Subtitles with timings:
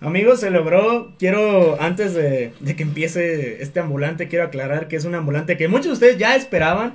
[0.00, 1.12] Amigos, se logró.
[1.18, 5.86] Quiero, antes de, que empiece este ambulante, quiero aclarar que es un ambulante que muchos
[5.86, 6.94] de ustedes ya esperaban.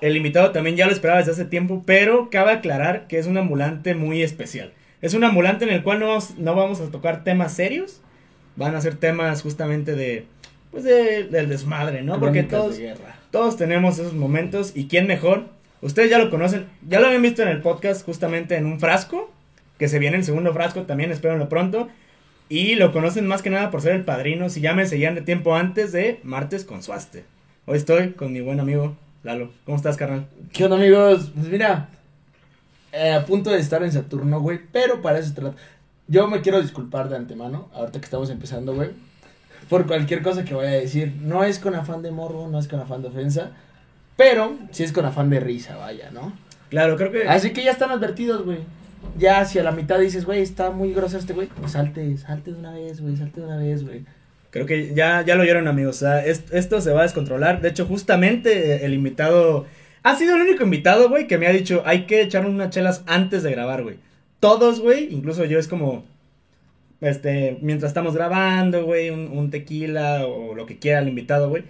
[0.00, 3.36] El invitado también ya lo esperaba desde hace tiempo, pero cabe aclarar que es un
[3.36, 4.72] ambulante muy especial.
[5.02, 8.00] Es un ambulante en el cual no no vamos a tocar temas serios.
[8.56, 10.24] Van a ser temas justamente de,
[10.72, 12.18] pues de, del desmadre, ¿no?
[12.18, 12.76] Porque todos,
[13.30, 14.72] todos tenemos esos momentos.
[14.74, 15.44] ¿Y quién mejor?
[15.82, 19.30] Ustedes ya lo conocen, ya lo habían visto en el podcast justamente en un frasco.
[19.78, 21.88] Que se viene el segundo frasco también, espérenlo pronto.
[22.48, 24.48] Y lo conocen más que nada por ser el padrino.
[24.48, 27.24] Si ya me seguían de tiempo antes de Martes con Suaste.
[27.66, 29.50] Hoy estoy con mi buen amigo Lalo.
[29.64, 30.26] ¿Cómo estás, carnal?
[30.52, 31.30] ¿Qué onda, amigos?
[31.34, 31.88] Pues mira,
[32.92, 35.56] eh, a punto de estar en Saturno, güey, pero para eso trata.
[36.08, 38.90] Yo me quiero disculpar de antemano, ahorita que estamos empezando, güey,
[39.68, 41.14] por cualquier cosa que vaya a decir.
[41.20, 43.50] No es con afán de morbo, no es con afán de ofensa,
[44.16, 46.32] pero sí es con afán de risa, vaya, ¿no?
[46.70, 47.28] Claro, creo que.
[47.28, 48.58] Así que ya están advertidos, güey.
[49.18, 52.58] Ya hacia la mitad dices, güey, está muy grosero este güey, pues salte, salte de
[52.58, 54.04] una vez, güey, salte de una vez, güey.
[54.50, 55.96] Creo que ya, ya lo oyeron, amigos.
[55.96, 57.60] O sea, es- esto se va a descontrolar.
[57.62, 59.66] De hecho, justamente el invitado.
[60.04, 63.02] Ha sido el único invitado, güey, que me ha dicho, hay que echarnos unas chelas
[63.06, 63.96] antes de grabar, güey.
[64.40, 66.04] Todos, güey, incluso yo es como.
[67.02, 71.64] Este, mientras estamos grabando, güey, un, un tequila o lo que quiera el invitado, güey.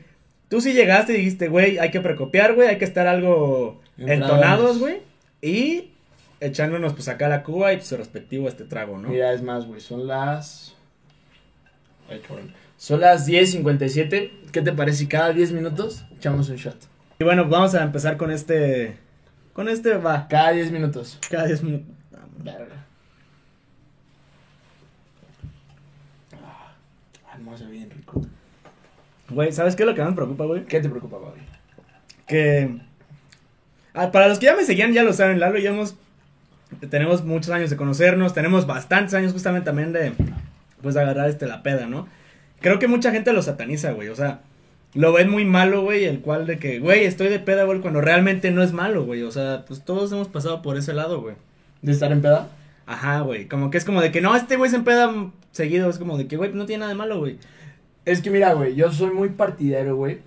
[0.48, 4.78] Tú sí llegaste y dijiste, güey, hay que precopiar, güey, hay que estar algo entonados,
[4.78, 4.98] güey.
[5.40, 5.90] Y
[6.38, 9.08] echándonos, pues, acá la cuba y pues, su respectivo este trago, ¿no?
[9.08, 10.76] Mira, es más, güey, son las...
[12.08, 12.52] Ay, cabrón.
[12.82, 14.50] Son las 10.57.
[14.50, 16.76] ¿Qué te parece si cada 10 minutos echamos un shot?
[17.20, 18.96] Y bueno, vamos a empezar con este.
[19.52, 20.26] Con este, va.
[20.26, 21.16] Cada 10 minutos.
[21.30, 21.86] Cada 10 minutos.
[22.38, 22.84] Verga.
[26.44, 26.74] Ah,
[27.34, 28.20] hermoso, bien rico.
[29.32, 30.64] Güey, ¿sabes qué es lo que más me preocupa, güey?
[30.64, 31.40] ¿Qué te preocupa, Bobby?
[32.26, 32.78] Que.
[33.94, 35.96] ah, para los que ya me seguían, ya lo saben, Lalo y hemos.
[36.88, 40.12] Tenemos muchos años de conocernos, tenemos bastantes años justamente también de.
[40.80, 42.08] Pues de agarrar este la peda, ¿no?
[42.60, 44.08] Creo que mucha gente lo sataniza, güey.
[44.08, 44.40] O sea,
[44.94, 46.04] lo ven muy malo, güey.
[46.04, 49.22] El cual de que, güey, estoy de peda, güey, cuando realmente no es malo, güey.
[49.22, 51.34] O sea, pues todos hemos pasado por ese lado, güey.
[51.82, 52.48] ¿De estar en peda?
[52.86, 53.46] Ajá, güey.
[53.46, 55.12] Como que es como de que no, este güey se empeda
[55.52, 55.88] seguido.
[55.88, 57.38] Es como de que, güey, no tiene nada de malo, güey.
[58.04, 60.20] Es que mira, güey, yo soy muy partidario, güey.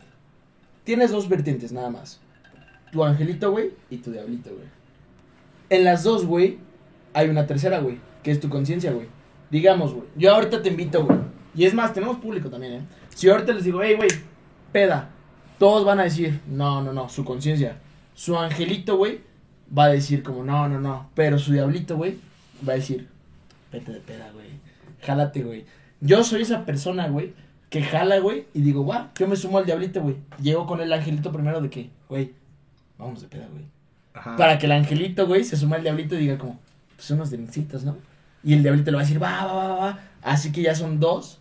[0.83, 2.19] Tienes dos vertientes nada más.
[2.91, 4.67] Tu angelito, güey, y tu diablito, güey.
[5.69, 6.59] En las dos, güey,
[7.13, 9.07] hay una tercera, güey, que es tu conciencia, güey.
[9.49, 11.19] Digamos, güey, yo ahorita te invito, güey.
[11.55, 12.81] Y es más, tenemos público también, ¿eh?
[13.09, 14.09] Si ahorita les digo, hey, güey,
[14.71, 15.09] peda,
[15.57, 17.79] todos van a decir, no, no, no, su conciencia.
[18.13, 19.21] Su angelito, güey,
[19.75, 21.09] va a decir como, no, no, no.
[21.15, 22.19] Pero su diablito, güey,
[22.67, 23.07] va a decir,
[23.71, 24.47] vete de peda, güey.
[25.01, 25.65] Jálate, güey.
[26.01, 27.33] Yo soy esa persona, güey,
[27.69, 30.15] que jala, güey, y digo, guau, yo me sumo al diablito, güey.
[30.41, 32.33] Llego con el angelito primero de que, güey,
[32.97, 33.65] vamos de peda, güey.
[34.13, 34.35] Ajá.
[34.35, 36.59] Para que el angelito, güey, se suma al diablito y diga como,
[36.95, 37.97] pues unos drincitos, ¿no?
[38.43, 39.99] Y el diablito le va a decir, va, va, va, va, va.
[40.21, 41.39] Así que ya son dos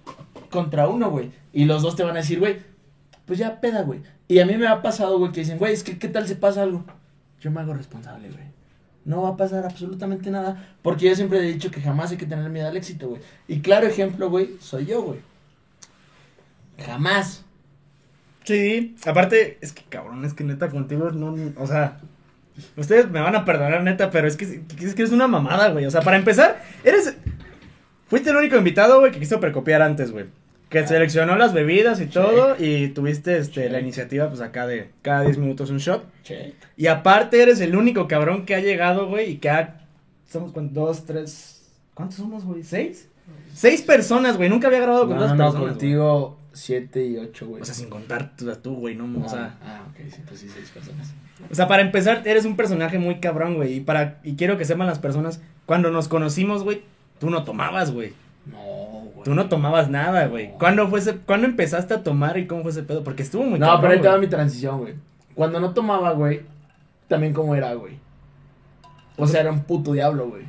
[0.50, 1.30] contra uno, güey.
[1.52, 2.58] Y los dos te van a decir, güey,
[3.26, 4.00] pues ya peda, güey.
[4.26, 6.34] Y a mí me ha pasado, güey, que dicen, güey, es que qué tal si
[6.34, 6.84] pasa algo.
[7.40, 8.44] Yo me hago responsable, güey.
[9.04, 10.76] No va a pasar absolutamente nada.
[10.82, 13.20] Porque yo siempre he dicho que jamás hay que tener miedo al éxito, güey.
[13.48, 15.20] Y claro ejemplo, güey, soy yo, güey.
[16.78, 17.44] Jamás.
[18.44, 21.98] Sí, aparte, es que cabrón, es que neta contigo no, o sea,
[22.76, 25.86] ustedes me van a perdonar neta, pero es que es que eres una mamada, güey.
[25.86, 27.16] O sea, para empezar, eres
[28.08, 30.26] fuiste el único invitado, güey, que quiso precopiar antes, güey.
[30.68, 30.86] Que Ah.
[30.86, 32.12] seleccionó las bebidas y Check.
[32.12, 33.72] todo y tuviste este Check.
[33.72, 36.04] la iniciativa pues acá de cada 10 minutos un shot.
[36.22, 36.54] Che.
[36.76, 39.80] Y aparte eres el único cabrón que ha llegado, güey, y que ha
[40.28, 42.62] somos cuántos, dos, tres, ¿cuántos somos, güey?
[42.62, 43.08] ¿Seis?
[43.54, 44.48] Seis personas, güey.
[44.50, 45.76] Nunca había grabado con No, dos no, no, personas.
[45.76, 45.78] güey.
[46.54, 47.62] Contigo siete y ocho, güey.
[47.62, 49.56] O sea, sin contar tú, tú, güey, no, o sea.
[49.62, 51.14] ah, ok, sí, pues sí, seis personas.
[51.50, 53.74] O sea, para empezar, eres un personaje muy cabrón, güey.
[53.74, 56.82] Y para, y quiero que sepan las personas, cuando nos conocimos, güey,
[57.18, 58.12] tú no tomabas, güey.
[58.46, 59.24] No, güey.
[59.24, 60.52] Tú no tomabas nada, güey.
[60.58, 63.02] ¿Cuándo fue ese, cuándo empezaste a tomar y cómo fue ese pedo?
[63.02, 64.94] Porque estuvo muy No, cabrón, pero ahí te va mi transición, güey.
[65.34, 66.42] Cuando no tomaba, güey,
[67.08, 67.98] también como era, güey.
[69.16, 70.44] O sea, era un puto diablo, güey.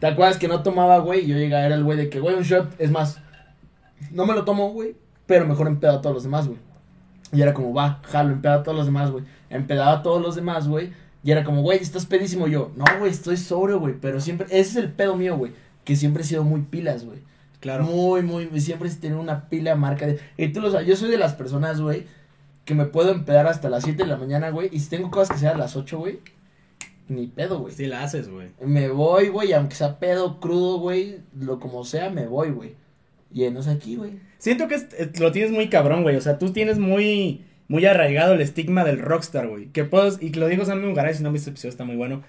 [0.00, 1.24] ¿Te acuerdas que no tomaba, güey?
[1.24, 3.20] Y yo llegaba, era el güey de que, güey, un shot, es más,
[4.10, 4.96] no me lo tomo, güey,
[5.28, 6.58] pero mejor empedo a todos los demás, güey.
[7.32, 9.24] Y era como, va, jalo, empedo a todos los demás, güey.
[9.50, 10.90] Empedaba a todos los demás, güey.
[11.22, 12.72] Y era como, güey, estás pedísimo yo.
[12.74, 13.94] No, güey, estoy sobrio, güey.
[14.00, 15.52] Pero siempre, ese es el pedo mío, güey.
[15.84, 17.18] Que siempre he sido muy pilas, güey.
[17.60, 17.84] Claro.
[17.84, 20.18] Muy, muy, siempre he tenido una pila marca de...
[20.38, 22.06] Y tú lo sabes, yo soy de las personas, güey,
[22.64, 24.70] que me puedo empedar hasta las 7 de la mañana, güey.
[24.72, 26.20] Y si tengo cosas que sean a las 8, güey,
[27.08, 27.74] ni pedo, güey.
[27.74, 28.48] Sí la haces, güey.
[28.64, 32.76] Me voy, güey, aunque sea pedo, crudo, güey, lo como sea, me voy, güey.
[33.32, 34.12] Llenos aquí, güey.
[34.38, 36.16] Siento que es- es- lo tienes muy cabrón, güey.
[36.16, 39.66] O sea, tú tienes muy muy arraigado el estigma del rockstar, güey.
[39.66, 41.96] Que puedo, y lo dijo Sammy Mugaray, si no han visto el episodio, está muy
[41.96, 42.22] bueno.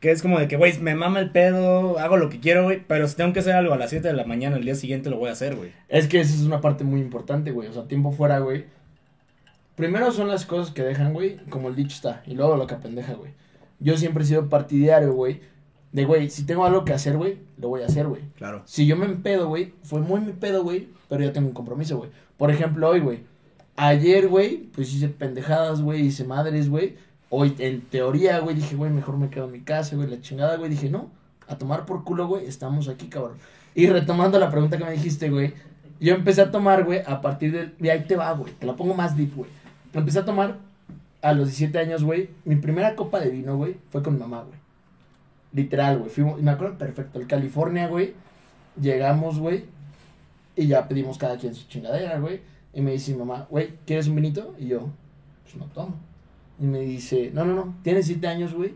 [0.00, 2.82] Que es como de que, güey, me mama el pedo, hago lo que quiero, güey.
[2.86, 5.10] Pero si tengo que hacer algo a las 7 de la mañana, el día siguiente
[5.10, 5.72] lo voy a hacer, güey.
[5.90, 7.68] Es que esa es una parte muy importante, güey.
[7.68, 8.64] O sea, tiempo fuera, güey.
[9.76, 12.22] Primero son las cosas que dejan, güey, como el dicho está.
[12.26, 13.32] Y luego lo que apendeja, güey.
[13.78, 15.40] Yo siempre he sido partidario, güey.
[15.92, 18.22] De, güey, si tengo algo que hacer, güey, lo voy a hacer, güey.
[18.36, 18.62] Claro.
[18.64, 21.96] Si yo me empedo, güey, fue muy mi pedo, güey, pero yo tengo un compromiso,
[21.98, 22.10] güey.
[22.36, 23.24] Por ejemplo, hoy, güey.
[23.76, 26.96] Ayer, güey, pues hice pendejadas, güey, hice madres, güey.
[27.28, 30.56] Hoy, en teoría, güey, dije, güey, mejor me quedo en mi casa, güey, la chingada,
[30.56, 30.70] güey.
[30.70, 31.10] Dije, no,
[31.48, 33.38] a tomar por culo, güey, estamos aquí, cabrón.
[33.74, 35.54] Y retomando la pregunta que me dijiste, güey,
[36.00, 37.74] yo empecé a tomar, güey, a partir del...
[37.78, 39.50] De ahí te va, güey, te la pongo más deep, güey.
[39.92, 40.58] Empecé a tomar
[41.20, 42.30] a los 17 años, güey.
[42.44, 44.59] Mi primera copa de vino, güey, fue con mamá, güey.
[45.52, 46.10] Literal, güey.
[46.10, 48.14] Fuimos, me acuerdo perfecto, el California, güey.
[48.80, 49.64] Llegamos, güey.
[50.56, 52.40] Y ya pedimos cada quien su chingadera, güey.
[52.72, 54.54] Y me dice mamá, güey, ¿quieres un vinito?
[54.58, 54.88] Y yo,
[55.42, 55.96] pues no tomo.
[56.58, 58.74] Y me dice, no, no, no, tienes 7 años, güey.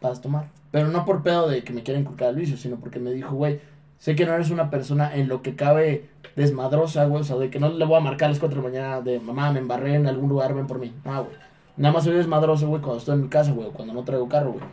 [0.00, 0.48] Vas a tomar.
[0.70, 3.34] Pero no por pedo de que me quiera inculcar el vicio, sino porque me dijo,
[3.34, 3.60] güey,
[3.98, 7.22] sé que no eres una persona en lo que cabe desmadrosa, güey.
[7.22, 9.00] O sea, de que no le voy a marcar a las 4 de la mañana
[9.00, 10.94] de mamá, me embarré en algún lugar, ven por mí.
[11.04, 11.36] No, güey.
[11.76, 14.52] Nada más soy desmadroso, güey, cuando estoy en mi casa, güey, cuando no traigo carro,
[14.52, 14.64] güey.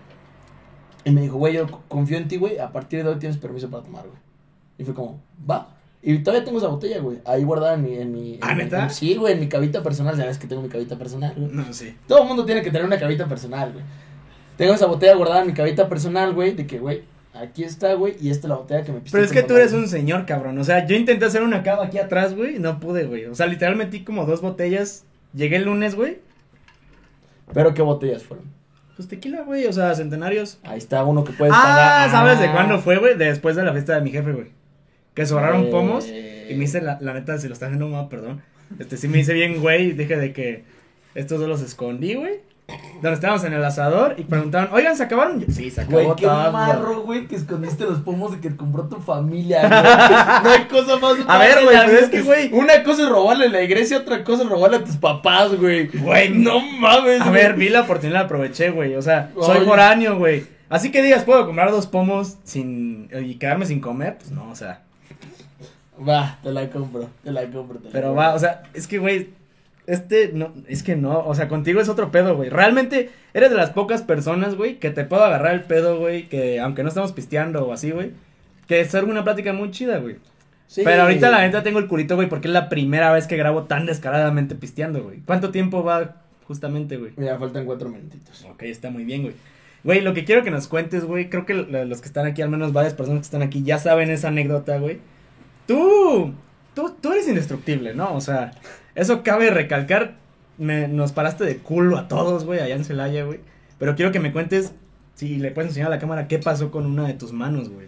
[1.06, 3.70] Y me dijo, güey, yo confío en ti, güey, a partir de hoy tienes permiso
[3.70, 4.18] para tomar, güey.
[4.78, 5.20] Y fue como,
[5.50, 5.70] va.
[6.02, 7.96] Y todavía tengo esa botella, güey, ahí guardada en mi...
[7.96, 8.84] En mi ¿Ah, en- neta?
[8.84, 11.50] en- sí, güey, en mi cabita personal, sabes que tengo mi cabita personal, güey.
[11.52, 11.96] No, sí.
[12.08, 13.86] Todo el mundo tiene que tener una cabita personal, güey.
[14.58, 17.04] Tengo esa botella guardada en mi cabita personal, güey, de que, güey,
[17.34, 19.56] aquí está, güey, y esta es la botella que me piste Pero es que tú
[19.56, 20.58] eres un señor, cabrón.
[20.58, 23.26] O sea, yo intenté hacer una cava aquí atrás, güey, y no pude, güey.
[23.26, 25.06] O sea, literal metí como dos botellas.
[25.34, 26.20] Llegué el lunes, güey.
[27.54, 28.46] Pero, ¿qué botellas fueron?
[28.96, 30.60] Pues tequila, güey, o sea, centenarios.
[30.64, 32.12] Ahí está uno que puedes Ah, pagar.
[32.12, 32.52] ¿sabes de Ah.
[32.54, 33.18] cuándo fue, güey?
[33.18, 34.48] De Después de la fiesta de mi jefe, güey.
[35.16, 35.70] Que sobraron Eh.
[35.72, 36.08] pomos.
[36.08, 38.42] Y me hice, la, la neta, si lo estás haciendo mal, perdón.
[38.80, 40.64] Este, sí me hice bien, güey, y dije de que
[41.16, 42.40] estos dos los escondí, güey.
[43.04, 45.42] Donde estábamos en el asador y preguntaban, oigan, ¿se acabaron?
[45.42, 46.52] Yo, sí, se acabó Güey, qué todo.
[46.54, 50.44] marro, güey, que escondiste los pomos de que compró tu familia, güey.
[50.44, 51.16] No hay cosa más.
[51.28, 52.54] A ver, güey, pues es que, güey.
[52.54, 55.88] Una cosa es robarle a la iglesia, otra cosa es robarle a tus papás, güey.
[55.88, 57.34] Güey, No mames, A güey.
[57.44, 58.96] ver, vi la oportunidad, la aproveché, güey.
[58.96, 59.66] O sea, soy Ay.
[59.66, 60.46] foráneo, güey.
[60.70, 64.18] Así que digas, ¿puedo comprar dos pomos sin y quedarme sin comer?
[64.18, 64.82] Pues no, o sea.
[66.08, 67.78] Va, te la compro, te la compro.
[67.80, 68.24] te la Pero compro.
[68.24, 69.30] va, o sea, es que, güey,
[69.88, 72.50] este, no, es que no, o sea, contigo es otro pedo, güey.
[72.50, 76.60] Realmente eres de las pocas personas, güey, que te puedo agarrar el pedo, güey, que
[76.60, 78.12] aunque no estamos pisteando o así, güey,
[78.68, 80.18] que es una plática muy chida, güey.
[80.68, 80.82] Sí.
[80.84, 83.64] Pero ahorita la neta tengo el culito, güey, porque es la primera vez que grabo
[83.64, 85.20] tan descaradamente pisteando, güey.
[85.26, 86.16] ¿Cuánto tiempo va
[86.48, 87.12] justamente, güey?
[87.18, 88.44] Mira, faltan cuatro minutitos.
[88.50, 89.36] Ok, está muy bien, güey.
[89.84, 92.42] Güey, lo que quiero que nos cuentes, güey, creo que lo- los que están aquí,
[92.42, 95.00] al menos varias personas que están aquí, ya saben esa anécdota, güey.
[95.68, 96.34] Tú,
[96.74, 98.14] tú, tú eres indestructible, ¿no?
[98.16, 98.52] O sea,
[98.96, 100.16] eso cabe recalcar.
[100.58, 103.40] Me, nos paraste de culo a todos, güey, allá en Celaya, güey.
[103.80, 104.74] Pero quiero que me cuentes,
[105.16, 107.88] si le puedes enseñar a la cámara, qué pasó con una de tus manos, güey.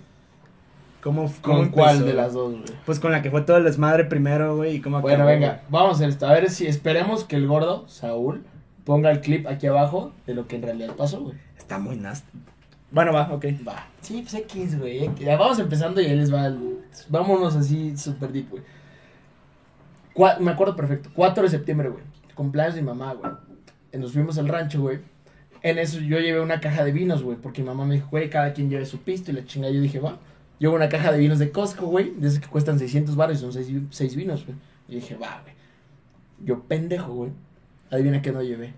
[1.02, 2.66] ¿Cómo, cómo ¿Con cuál de las dos, güey?
[2.86, 5.62] Pues con la que fue todo el desmadre primero, güey, y cómo Bueno, acabó, venga,
[5.70, 6.26] vamos a esto.
[6.28, 8.44] A ver si esperemos que el gordo, Saúl,
[8.86, 11.38] ponga el clip aquí abajo de lo que en realidad pasó, güey.
[11.56, 12.40] Está muy nasty.
[12.90, 13.46] Bueno, va, ok.
[13.68, 13.88] Va.
[14.02, 15.10] Sí, pues X, güey.
[15.20, 16.80] Ya vamos empezando y ahí les va el...
[17.10, 18.64] Vámonos así super deep, güey.
[20.40, 21.10] Me acuerdo perfecto.
[21.14, 22.04] 4 de septiembre, güey.
[22.36, 23.32] Cumpleaños de mi mamá, güey.
[23.94, 25.00] Nos fuimos al rancho, güey.
[25.62, 27.38] En eso yo llevé una caja de vinos, güey.
[27.38, 29.32] Porque mi mamá me dijo, güey, cada quien lleve su pisto.
[29.32, 30.18] Y la chinga, yo dije, va.
[30.60, 32.12] Llevo una caja de vinos de Costco, güey.
[32.12, 33.54] De esos que cuestan 600 baros y son
[33.92, 34.58] 6, vinos, güey.
[34.88, 35.54] Y dije, va, güey.
[36.44, 37.32] Yo pendejo, güey.
[37.92, 38.74] Adivina qué no llevé.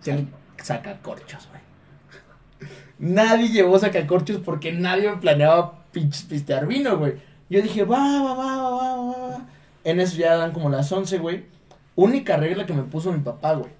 [0.00, 0.28] Sí.
[0.62, 2.70] Sacacorchos, güey.
[2.98, 7.14] Nadie llevó sacacorchos porque nadie planeaba pinches pistear vino, güey.
[7.50, 9.46] Yo dije, va, va, va, va, va, va.
[9.86, 11.44] En eso ya dan como las 11, güey.
[11.94, 13.70] Única regla que me puso mi papá, güey.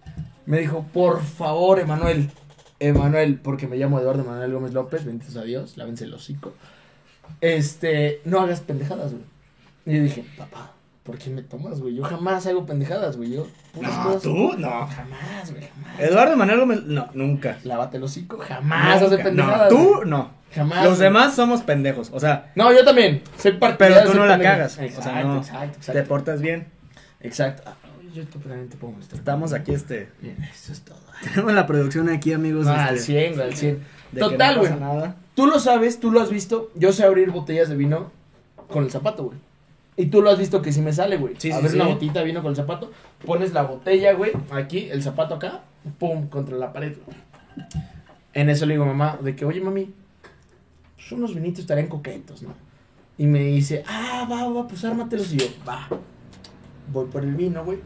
[0.46, 2.30] Me dijo, por favor, Emanuel.
[2.78, 6.52] Emanuel, porque me llamo Eduardo Emanuel Gómez López, benditos a Dios, lávense el hocico.
[7.40, 9.24] Este, no hagas pendejadas, güey.
[9.86, 10.72] Y yo dije, papá,
[11.02, 11.94] ¿por qué me tomas, güey?
[11.94, 13.32] Yo jamás hago pendejadas, güey.
[13.32, 14.86] Yo, puras No, cosas- tú, no.
[14.86, 16.00] Jamás, güey, jamás.
[16.00, 17.58] Eduardo Manuel Gómez, no, nunca.
[17.64, 19.72] Lávate el hocico, jamás hace pendejadas.
[19.72, 20.08] No, tú güey.
[20.08, 20.30] no.
[20.56, 20.84] Jamás.
[20.84, 22.10] Los demás somos pendejos.
[22.12, 23.22] O sea, No, yo también.
[23.38, 23.96] Soy partidario.
[23.98, 24.52] pero tú no la pendejo.
[24.54, 24.78] cagas.
[24.78, 25.36] Exacto, o sea, no.
[25.38, 26.08] exacto, Te exacto.
[26.08, 26.66] portas bien.
[27.20, 27.62] Exacto.
[27.66, 27.74] Ah,
[28.14, 29.14] yo también te pongo esto.
[29.16, 30.08] Estamos aquí, este.
[30.20, 30.98] Bien, eso es todo.
[31.22, 32.66] Tenemos la producción aquí, amigos.
[32.66, 33.74] Ah, al este, 100, güey, al 100.
[33.76, 33.82] de
[34.12, 34.72] que Total, güey.
[35.34, 36.70] Tú lo sabes, tú lo has visto.
[36.74, 38.10] Yo sé abrir botellas de vino
[38.70, 39.38] con el zapato, güey.
[39.98, 41.34] Y tú lo has visto que sí me sale, güey.
[41.38, 41.76] Sí, sí, Abrir sí.
[41.76, 42.90] una botellita de vino con el zapato.
[43.24, 45.62] Pones la botella, güey, aquí, el zapato acá.
[45.98, 46.94] Pum, contra la pared.
[48.34, 49.90] En eso le digo a mamá, de que, oye, mami,
[50.96, 52.54] pues unos vinitos estarían coquetos, ¿no?
[53.18, 55.32] Y me dice, ah, va, va, pues ármatelos.
[55.32, 55.88] Y yo, va.
[56.92, 57.78] Voy por el vino, güey.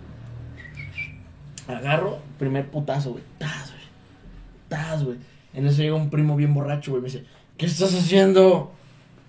[1.68, 3.24] Agarro, primer putazo, güey.
[3.38, 3.84] Taz, güey.
[4.68, 5.18] Taz, güey.
[5.52, 7.02] En eso llega un primo bien borracho, güey.
[7.02, 7.24] Me dice,
[7.56, 8.72] ¿qué estás haciendo?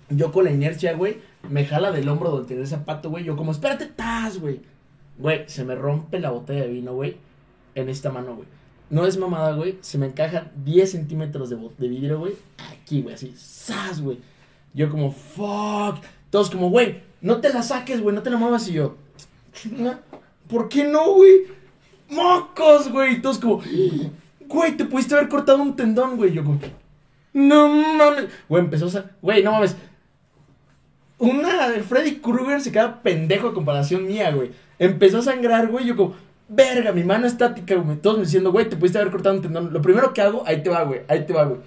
[0.08, 3.24] Yo con la inercia, güey, me jala del hombro donde tiene el zapato, güey.
[3.24, 4.60] Yo como, espérate, taz, güey.
[5.18, 7.16] Güey, se me rompe la botella de vino, güey,
[7.74, 8.48] en esta mano, güey.
[8.92, 9.78] No es mamada, güey.
[9.80, 11.56] Se me encaja 10 centímetros de,
[11.88, 12.34] vidrio, güey.
[12.70, 13.34] Aquí, güey, así.
[13.38, 14.18] ¡Zas, güey!
[14.74, 16.04] Yo como, fuck.
[16.28, 18.68] Todos como, güey, no te la saques, güey, no te la muevas.
[18.68, 18.98] Y yo,
[20.46, 21.44] ¿por qué no, güey?
[22.10, 23.22] ¡Mocos, güey!
[23.22, 23.62] Todos como,
[24.40, 26.34] güey, te pudiste haber cortado un tendón, güey.
[26.34, 26.60] Yo como,
[27.32, 28.26] no mames.
[28.46, 29.06] Güey, empezó a...
[29.22, 29.74] Güey, no mames.
[31.16, 34.50] Una de Freddy Krueger se queda pendejo a comparación mía, güey.
[34.78, 35.86] Empezó a sangrar, güey.
[35.86, 36.14] Yo como,
[36.54, 37.96] verga, mi mano estática, güey.
[37.98, 39.72] Todos me diciendo, güey, te pudiste haber cortado un tendón.
[39.72, 41.00] Lo primero que hago, ahí te va, güey.
[41.08, 41.60] Ahí te va, güey.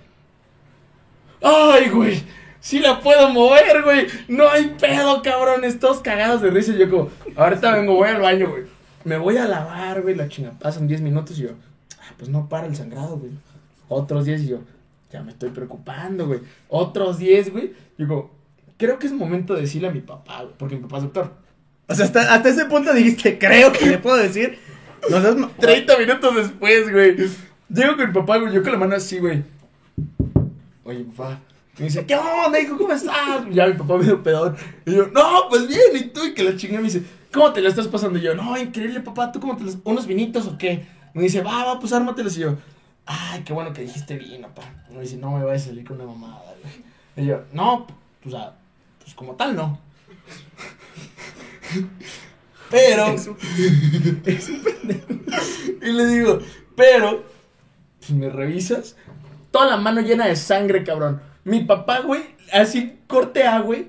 [1.42, 2.24] Ay, güey.
[2.60, 4.08] Sí la puedo mover, güey.
[4.28, 5.80] No hay pedo, cabrones.
[5.80, 6.74] Todos cagados de risa.
[6.74, 8.64] Yo como, ahorita vengo, voy al baño, güey.
[9.04, 10.16] Me voy a lavar, güey.
[10.16, 11.50] La chinga pasan 10 minutos y yo,
[12.00, 13.32] ah, pues no para el sangrado, güey.
[13.88, 14.62] Otros 10 y yo,
[15.12, 16.40] ya me estoy preocupando, güey.
[16.70, 17.74] Otros 10, güey.
[17.98, 18.32] Como,
[18.78, 20.56] creo que es momento de decirle a mi papá, güey.
[20.58, 21.34] Porque mi papá es doctor.
[21.88, 24.58] O sea, hasta, hasta ese punto dijiste, creo que le puedo decir.
[25.10, 27.16] No seas ma- 30 minutos después, güey.
[27.70, 28.54] Llego con mi papá, güey.
[28.54, 29.44] Yo con la mano así, güey.
[30.84, 31.40] Oye, papá.
[31.78, 32.78] Me dice, ¿qué onda, hijo?
[32.78, 33.46] ¿Cómo estás?
[33.52, 34.56] Ya mi papá me dio pedón.
[34.86, 35.82] Y yo, no, pues bien.
[35.94, 38.18] Y tú, y que la chingue me dice, ¿cómo te la estás pasando?
[38.18, 39.32] Y yo, no, increíble, papá.
[39.32, 39.78] ¿Tú cómo te las...
[39.84, 40.86] ¿Unos vinitos o qué?
[41.14, 42.38] Me dice, va, va, pues ármatelos.
[42.38, 42.56] Y yo,
[43.06, 44.70] ay, qué bueno que dijiste vino, papá.
[44.92, 47.26] Me dice, no me vayas a salir con una mamada, güey.
[47.26, 47.88] Y yo, no,
[48.22, 48.54] pues, o sea,
[49.02, 49.80] pues como tal, no.
[52.70, 53.08] Pero.
[53.08, 53.38] Es un-
[55.82, 56.40] Y le digo,
[56.76, 57.24] pero,
[58.00, 58.96] pues me revisas.
[59.52, 61.22] Toda la mano llena de sangre, cabrón.
[61.44, 63.88] Mi papá, güey, así corte A, güey.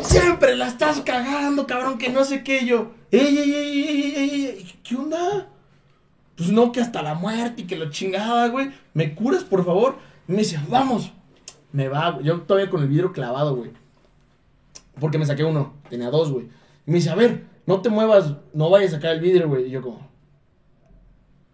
[0.00, 2.64] Siempre la estás cagando, cabrón, que no sé qué.
[2.64, 5.48] Yo, ey, ey, ey, ey, ey, ey, ey, ¿qué onda?
[6.36, 8.72] Pues no, que hasta la muerte y que lo chingaba, güey.
[8.92, 9.98] ¿Me curas, por favor?
[10.28, 11.12] Y me dice, vamos.
[11.72, 12.26] Me va, güey.
[12.26, 13.70] Yo todavía con el vidrio clavado, güey.
[15.00, 15.74] Porque me saqué uno.
[15.90, 16.46] Tenía dos, güey.
[16.86, 19.66] Y me dice, a ver, no te muevas, no vayas a sacar el vidrio, güey.
[19.66, 20.08] Y yo como,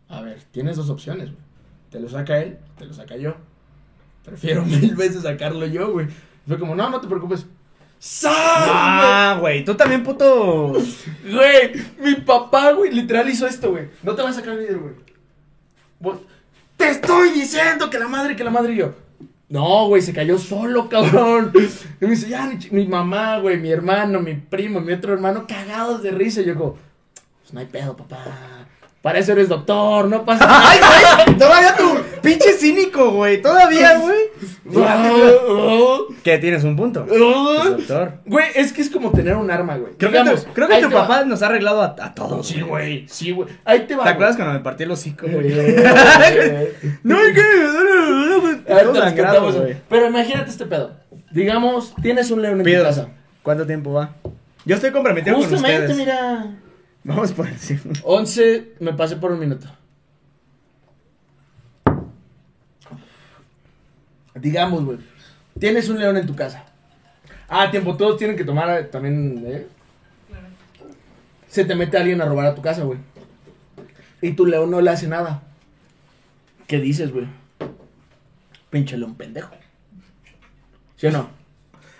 [0.09, 1.43] a ver, tienes dos opciones, güey.
[1.91, 3.35] Te lo saca él, te lo saca yo.
[4.25, 6.09] Prefiero mil veces sacarlo yo, güey.
[6.47, 7.47] Fue como, no, no te preocupes.
[7.99, 8.33] ¡Sas!
[8.35, 10.73] Ah, güey, tú también, puto.
[11.23, 13.91] Güey, mi papá, güey, literal hizo esto, güey.
[14.03, 14.95] No te vas a sacar el vidrio,
[16.01, 16.17] güey.
[16.79, 18.95] Te estoy diciendo que la madre, que la madre y yo.
[19.51, 21.53] No, güey, se cayó solo, cabrón.
[22.01, 26.05] Y me dice, ya, mi mamá, güey, mi hermano, mi primo, mi otro hermano, cagados
[26.05, 26.41] de risa.
[26.41, 26.79] Y yo como,
[27.41, 28.25] pues no hay pedo, papá.
[29.03, 30.71] Para eso eres doctor, no pasa nada.
[30.71, 33.43] Ay, güey, todavía tu pinche cínico, güey.
[33.43, 34.30] Todavía, güey.
[36.25, 37.05] Que tienes un punto.
[37.09, 38.13] Doctor.
[38.27, 39.95] Güey, es que es como tener un arma, güey.
[39.97, 41.03] Creo Digamos, que tu, creo que tu va.
[41.07, 42.47] papá nos ha arreglado a, a todos.
[42.47, 43.49] Sí, güey, sí, güey.
[43.65, 44.05] Ahí te va.
[44.05, 44.15] ¿Te güey.
[44.15, 45.51] acuerdas cuando me partí el hocico, güey?
[47.03, 47.43] No, hay que.
[49.89, 50.93] Pero imagínate este pedo.
[51.31, 53.09] Digamos, tienes un león en tu casa.
[53.43, 54.15] ¿Cuánto tiempo va?
[54.65, 55.97] Yo estoy comprometido con Justamente, ustedes.
[55.99, 56.57] mira.
[57.03, 57.81] Vamos por encima.
[58.05, 59.67] 11, me pasé por un minuto.
[64.41, 64.99] Digamos, güey.
[65.59, 66.65] Tienes un león en tu casa.
[67.49, 69.67] Ah, tiempo, todos tienen que tomar eh, también, ¿eh?
[71.49, 72.99] Se te mete alguien a robar a tu casa, güey.
[74.23, 75.43] Y tu león no le hace nada.
[76.67, 77.27] ¿Qué dices, güey?
[78.71, 79.53] Pinche león pendejo.
[80.97, 81.29] ¿Sí o no?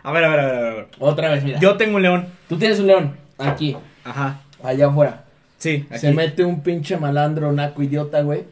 [0.05, 0.89] A ver, a ver, a ver, a ver.
[1.01, 1.59] Otra vez, mira.
[1.59, 2.29] Yo tengo un león.
[2.49, 3.17] Tú tienes un león.
[3.37, 3.77] Aquí.
[4.05, 4.43] Ajá.
[4.63, 5.25] Allá afuera.
[5.59, 5.99] Sí, aquí.
[5.99, 8.45] Se mete un pinche malandro, naco, idiota, güey.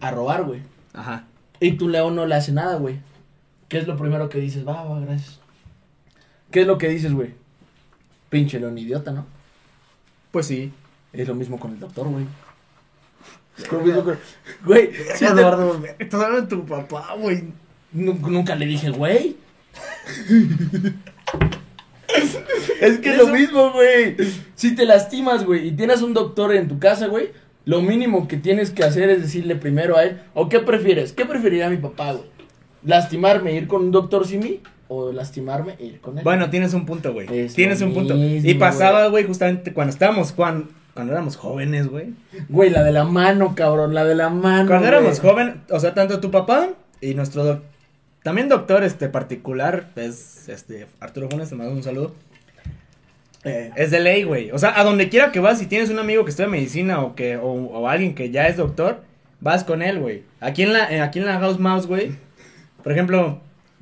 [0.00, 0.60] A robar, güey.
[0.94, 1.24] Ajá.
[1.58, 2.98] Y tu león no le hace nada, güey.
[3.68, 4.66] ¿Qué es lo primero que dices?
[4.66, 5.40] Va, va, gracias.
[6.50, 7.30] ¿Qué es lo que dices, güey?
[8.30, 9.26] Pinche león idiota, ¿no?
[10.30, 10.72] Pues sí.
[11.12, 12.24] Es lo mismo con el doctor, güey.
[13.58, 14.18] Es lo mismo con-
[14.64, 17.44] Güey, sí te- Eduardo, estás hablando de tu papá, güey.
[17.92, 19.36] Nu- nunca le dije, güey.
[22.80, 24.16] es que es lo mismo, güey.
[24.54, 27.30] Si te lastimas, güey, y tienes un doctor en tu casa, güey,
[27.64, 31.12] lo mínimo que tienes que hacer es decirle primero a él, ¿o qué prefieres?
[31.12, 32.35] ¿Qué preferiría mi papá, güey?
[32.84, 34.60] ¿Lastimarme ir con un doctor sin mí?
[34.88, 36.24] ¿O lastimarme e ir con él?
[36.24, 37.26] Bueno, tienes un punto, güey.
[37.36, 38.14] Es Tienes un punto.
[38.14, 42.14] mismo, y pasaba, güey, justamente cuando estábamos, cuando, cuando éramos jóvenes, güey.
[42.48, 44.68] Güey, la de la mano, cabrón, la de la mano.
[44.68, 44.98] Cuando güey.
[44.98, 46.68] éramos jóvenes, o sea, tanto tu papá
[47.00, 47.62] y nuestro doc-
[48.22, 52.12] también doctor este particular es este Arturo Funes, te mando un saludo.
[53.44, 54.50] Eh, es de ley, güey.
[54.50, 57.14] O sea, a donde quiera que vas, si tienes un amigo que estudia medicina o
[57.14, 59.02] que o, o alguien que ya es doctor,
[59.40, 60.22] vas con él, güey.
[60.40, 62.12] Aquí en la eh, aquí en la House Mouse, güey.
[62.86, 63.40] Por ejemplo,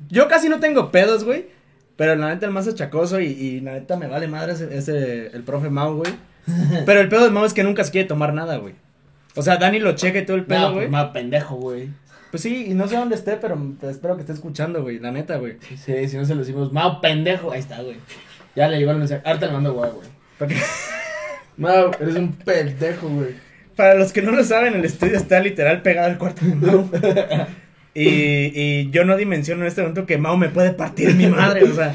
[0.09, 1.45] yo casi no tengo pedos, güey.
[1.95, 5.27] Pero la neta el más achacoso y, y la neta me vale madre ese, ese-
[5.27, 6.11] el profe Mau, güey.
[6.87, 8.73] Pero el pedo de Mau es que nunca se quiere tomar nada, güey.
[9.35, 10.77] O sea, Dani lo cheque todo el pedo, No, güey.
[10.85, 11.89] pues más pendejo, güey.
[12.31, 14.97] Pues sí, y no sé dónde esté, pero te espero que esté escuchando, güey.
[14.97, 15.57] La neta, güey.
[15.77, 17.51] Sí, si no se lo decimos, Mau, pendejo.
[17.51, 17.97] Ahí está, güey.
[18.55, 19.21] Ya le llegó el mensaje.
[19.23, 20.07] Ahorita le mando güey, güey.
[20.39, 20.57] Porque-
[21.57, 23.35] Mau, eres un pendejo, güey.
[23.75, 26.89] Para los que no lo saben, el estudio está literal pegado al cuarto de Mau.
[27.95, 31.63] y, y yo no dimensiono en este momento que Mau me puede partir mi madre,
[31.63, 31.93] o sea.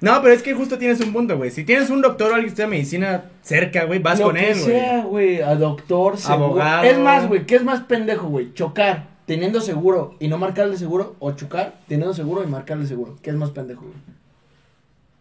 [0.00, 1.52] No, pero es que justo tienes un punto, güey.
[1.52, 4.50] Si tienes un doctor o alguien que estudia medicina cerca, güey, vas Lo con que
[4.50, 4.72] él, güey.
[4.72, 6.44] sea, güey, a doctor, seguro.
[6.46, 6.82] Abogado.
[6.84, 8.52] Es más, güey, ¿qué es más pendejo, güey?
[8.52, 13.16] Chocar teniendo seguro y no marcarle seguro o chocar teniendo seguro y marcarle seguro.
[13.22, 13.94] ¿Qué es más pendejo, güey?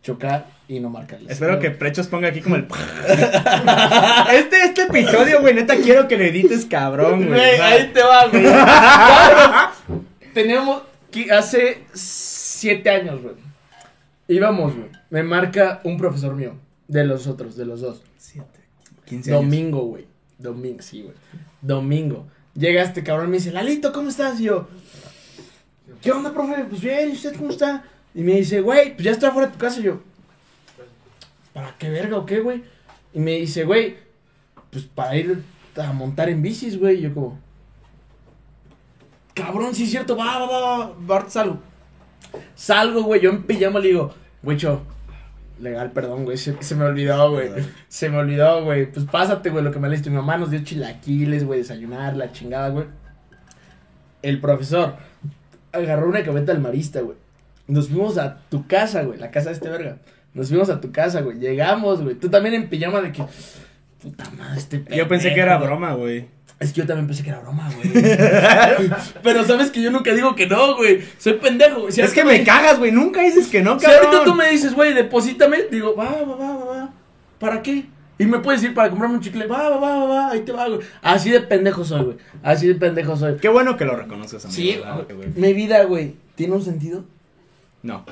[0.03, 1.69] Chocar y no marcarle Espero que.
[1.69, 2.65] Prechos ponga aquí como el.
[4.33, 7.39] este, este episodio, güey, neta quiero que lo edites cabrón, güey.
[7.39, 8.43] Ahí te va, güey.
[10.33, 10.85] Claro,
[11.37, 13.35] hace siete años, güey.
[14.27, 14.89] Íbamos, güey.
[15.09, 16.55] Me marca un profesor mío.
[16.87, 18.01] De los otros, de los dos.
[18.17, 18.59] Siete,
[19.05, 19.43] 15 años.
[19.43, 20.07] Domingo, güey.
[20.37, 21.15] Domingo, sí, güey.
[21.61, 22.27] Domingo.
[22.55, 24.39] Llega este cabrón y me dice, Lalito, ¿cómo estás?
[24.39, 24.67] Y yo,
[26.01, 26.65] ¿qué onda, profe?
[26.65, 27.83] Pues bien, ¿y usted cómo está?
[28.13, 29.79] Y me dice, güey, pues ya estoy afuera de tu casa.
[29.79, 30.01] Y yo,
[31.53, 32.63] ¿para qué verga o qué, güey?
[33.13, 33.97] Y me dice, güey,
[34.69, 35.43] pues para ir
[35.75, 36.97] a montar en bicis, güey.
[36.97, 37.39] Y yo como,
[39.33, 41.59] cabrón, sí es cierto, va, va, va, va, salgo.
[42.55, 44.81] Salgo, güey, yo en pijama le digo, güey, cho,
[45.59, 47.49] legal, perdón, güey, se, se me olvidó, güey.
[47.87, 48.91] Se me olvidó, güey.
[48.91, 50.09] Pues pásate, güey, lo que me leíste.
[50.09, 52.85] Mi mamá nos dio chilaquiles, güey, desayunar, la chingada, güey.
[54.21, 54.95] El profesor
[55.71, 57.17] agarró una camioneta del marista, güey.
[57.71, 59.97] Nos fuimos a tu casa, güey, la casa de este verga.
[60.33, 61.37] Nos fuimos a tu casa, güey.
[61.39, 62.15] Llegamos, güey.
[62.15, 63.23] Tú también en pijama de que.
[64.01, 65.67] Puta madre, este Yo pensé que pendejo, era güey.
[65.67, 66.27] broma, güey.
[66.59, 67.91] Es que yo también pensé que era broma, güey.
[69.23, 70.99] Pero sabes que yo nunca digo que no, güey.
[71.17, 71.93] Soy pendejo, güey.
[71.93, 72.91] Si es que me cagas, güey.
[72.91, 74.37] Nunca dices que no, si ahorita tú cabrón.
[74.37, 76.93] me dices, güey, deposítame, digo, va, va, va, va, va.
[77.39, 77.85] ¿Para qué?
[78.19, 80.51] Y me puedes decir para comprarme un chicle, va, va, va, va, va, ahí te
[80.51, 80.81] va, güey.
[81.01, 82.17] Así de pendejo soy, güey.
[82.43, 83.37] Así de pendejo soy.
[83.37, 84.55] Qué bueno que lo reconoces, amigo.
[84.61, 85.29] Sí, ¿verdad, güey.
[85.35, 87.05] mi vida, güey, ¿tiene un sentido?
[87.83, 88.05] No.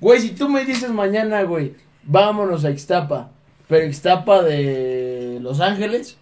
[0.00, 3.30] Güey, si tú me dices mañana, güey, vámonos a Ixtapa,
[3.68, 6.16] pero Ixtapa de Los Ángeles,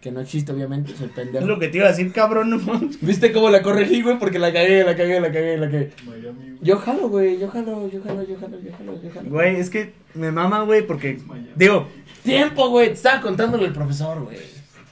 [0.00, 1.46] que no existe, obviamente, Es pendejo.
[1.46, 2.58] lo que te iba a decir, cabrón, no.
[3.02, 4.18] ¿Viste cómo la corregí, güey?
[4.18, 5.90] Porque la cagué, la cagué, la cagué, la cagué.
[6.06, 6.56] Miami.
[6.62, 9.28] Yo jalo, güey, yo jalo, yo jalo, yo jalo, yo jalo, yo jalo.
[9.30, 11.20] Güey, es que me mama, güey, porque.
[11.54, 11.86] Digo.
[12.24, 14.36] Tiempo, güey, te estaba contándole el profesor, güey.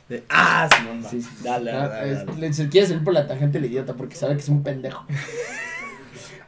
[0.09, 1.09] de- ah, va.
[1.11, 2.41] Sí, sí, Dale, Ah, dale, es- dale.
[2.41, 5.05] le- Se quiere salir por la tangente el idiota porque sabe que es un pendejo.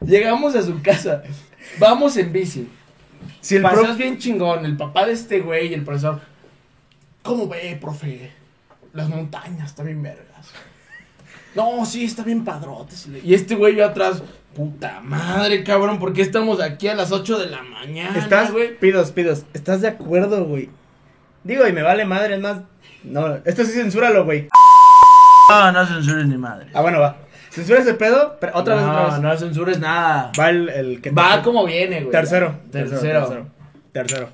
[0.05, 1.23] Llegamos a su casa.
[1.79, 2.67] Vamos en bici.
[3.39, 4.65] Si el Paseos pro- bien chingón.
[4.65, 6.21] El papá de este güey y el profesor.
[7.23, 8.31] ¿Cómo ve, profe?
[8.93, 10.47] Las montañas están bien vergas.
[11.55, 13.07] No, sí, está bien padrotes.
[13.23, 14.23] Y este güey yo atrás.
[14.55, 18.77] Puta madre, cabrón, ¿por qué estamos aquí a las 8 de la mañana, Estás, güey?
[18.77, 19.45] pidos, pidos.
[19.53, 20.69] ¿Estás de acuerdo, güey?
[21.45, 22.57] Digo, y me vale madre, es más.
[23.05, 24.49] No, esto sí censúralo, güey.
[25.49, 26.67] No, no censures ni madre.
[26.73, 27.17] Ah, bueno, va.
[27.51, 29.21] Censura ese pedo, pero otra vez, no, otra vez.
[29.21, 30.31] no censures nada.
[30.39, 31.11] Va el, el que.
[31.11, 32.11] Va como viene, güey.
[32.11, 32.55] Tercero.
[32.71, 33.01] Tercero.
[33.01, 33.47] Tercero.
[33.91, 34.29] Tercero.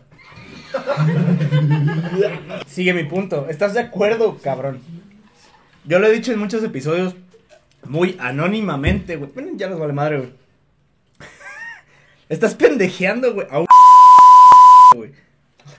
[2.67, 3.47] Sigue mi punto.
[3.49, 4.81] ¿Estás de acuerdo, cabrón?
[5.85, 7.15] Yo lo he dicho en muchos episodios
[7.85, 9.31] muy anónimamente, güey.
[9.33, 10.33] Bueno, ya les vale madre, güey.
[12.29, 13.47] Estás pendejeando, güey.
[13.49, 13.65] a un
[14.95, 15.11] güey.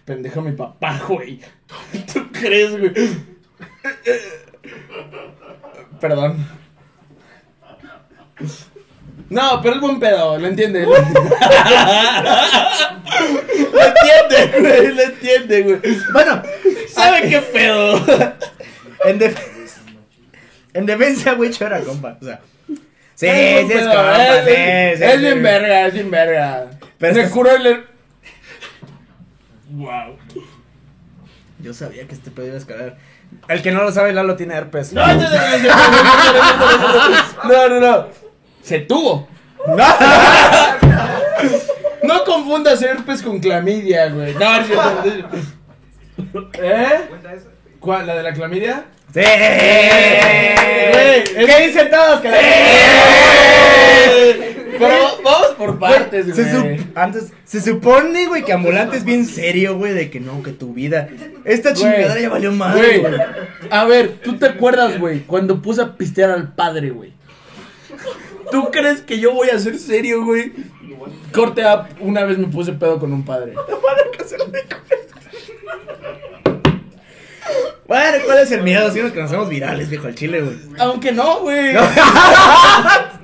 [0.04, 1.40] Pendejo mi papá, güey.
[2.12, 2.92] ¿Tú crees, güey?
[6.00, 6.57] Perdón.
[9.30, 10.82] No, pero es buen pedo, lo entiende.
[10.86, 10.96] Lo lo
[13.84, 15.80] entiende, güey, lo entiende, güey.
[16.12, 16.42] Bueno,
[16.88, 17.96] ¿Sabe qué pedo?
[19.04, 19.48] en, def-
[20.74, 22.16] en defensa, güey, yo era compa.
[22.20, 22.40] O sea.
[23.14, 25.18] Sí, sí es pedo, compa, es- sí, es- sí, Es sí.
[25.18, 26.70] bien verga, es bien verga.
[26.98, 27.84] Pero estás- curó el...
[29.70, 30.16] Wow.
[31.60, 32.96] Yo sabía que este pedo iba a escalar.
[33.48, 34.92] El que no lo sabe, Lalo tiene herpes.
[34.94, 35.28] No, no, no, no,
[37.44, 38.27] no, no, no, no.
[38.68, 39.26] Se tuvo.
[42.02, 44.34] No confundas herpes con clamidia, güey.
[44.34, 44.92] No, es cierto,
[46.32, 46.50] no.
[46.62, 47.00] ¿Eh?
[47.80, 48.06] ¿Cuál?
[48.06, 48.84] ¿La de la clamidia?
[49.14, 49.20] ¡Sí!
[50.92, 52.20] Güey, ¿Qué dicen todos?
[52.20, 52.38] Que la-
[54.78, 56.76] Pero vamos por partes, Se güey.
[56.78, 60.52] sup- antes, se supone, güey, que ambulante es bien serio, güey, de que no, que
[60.52, 61.08] tu vida.
[61.44, 63.12] Esta chingadera ya valió madre, güey.
[63.16, 63.26] güey.
[63.70, 65.20] A ver, ¿tú te acuerdas, güey?
[65.20, 67.16] Cuando puse a pistear al padre, güey.
[68.50, 70.52] ¿Tú crees que yo voy a ser serio, güey?
[71.32, 73.54] Corte up, una vez me puse pedo con un padre.
[77.86, 78.90] Bueno, ¿cuál es el miedo?
[78.92, 80.56] Si nos que nos hacemos virales, viejo, al chile, güey.
[80.78, 81.74] Aunque no, güey.
[81.76, 83.18] A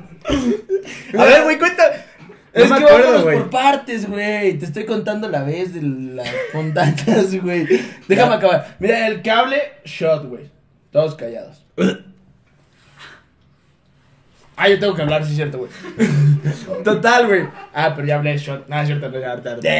[1.12, 2.06] ver, güey, cuenta.
[2.54, 3.38] No es me que acuerdo, vámonos güey.
[3.40, 4.58] por partes, güey.
[4.58, 7.66] Te estoy contando la vez de las montañas, güey.
[8.08, 8.76] Déjame acabar.
[8.78, 10.48] Mira, el cable, shot, güey.
[10.90, 11.62] Todos callados.
[14.56, 15.70] Ah, yo tengo que hablar, sí es cierto, güey.
[16.84, 17.48] Total, güey.
[17.72, 18.68] Ah, pero ya hablé shot.
[18.68, 19.70] No, es cierto, no, ahorita, ahorita.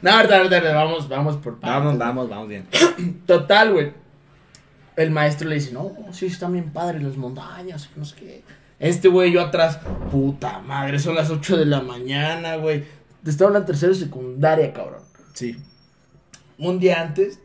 [0.00, 2.66] No, ahorita, ahorita, vamos, vamos por Vamos, vamos, vamos bien.
[3.26, 3.92] Total, güey.
[4.96, 8.42] El maestro le dice, no, sí, están bien padres las montañas, no sé qué.
[8.78, 9.78] Este güey, yo atrás,
[10.10, 12.84] puta madre, son las 8 de la mañana, güey.
[13.22, 15.02] Te estaba hablando tercero y secundaria, cabrón.
[15.34, 15.56] Sí.
[16.58, 17.38] Un día antes,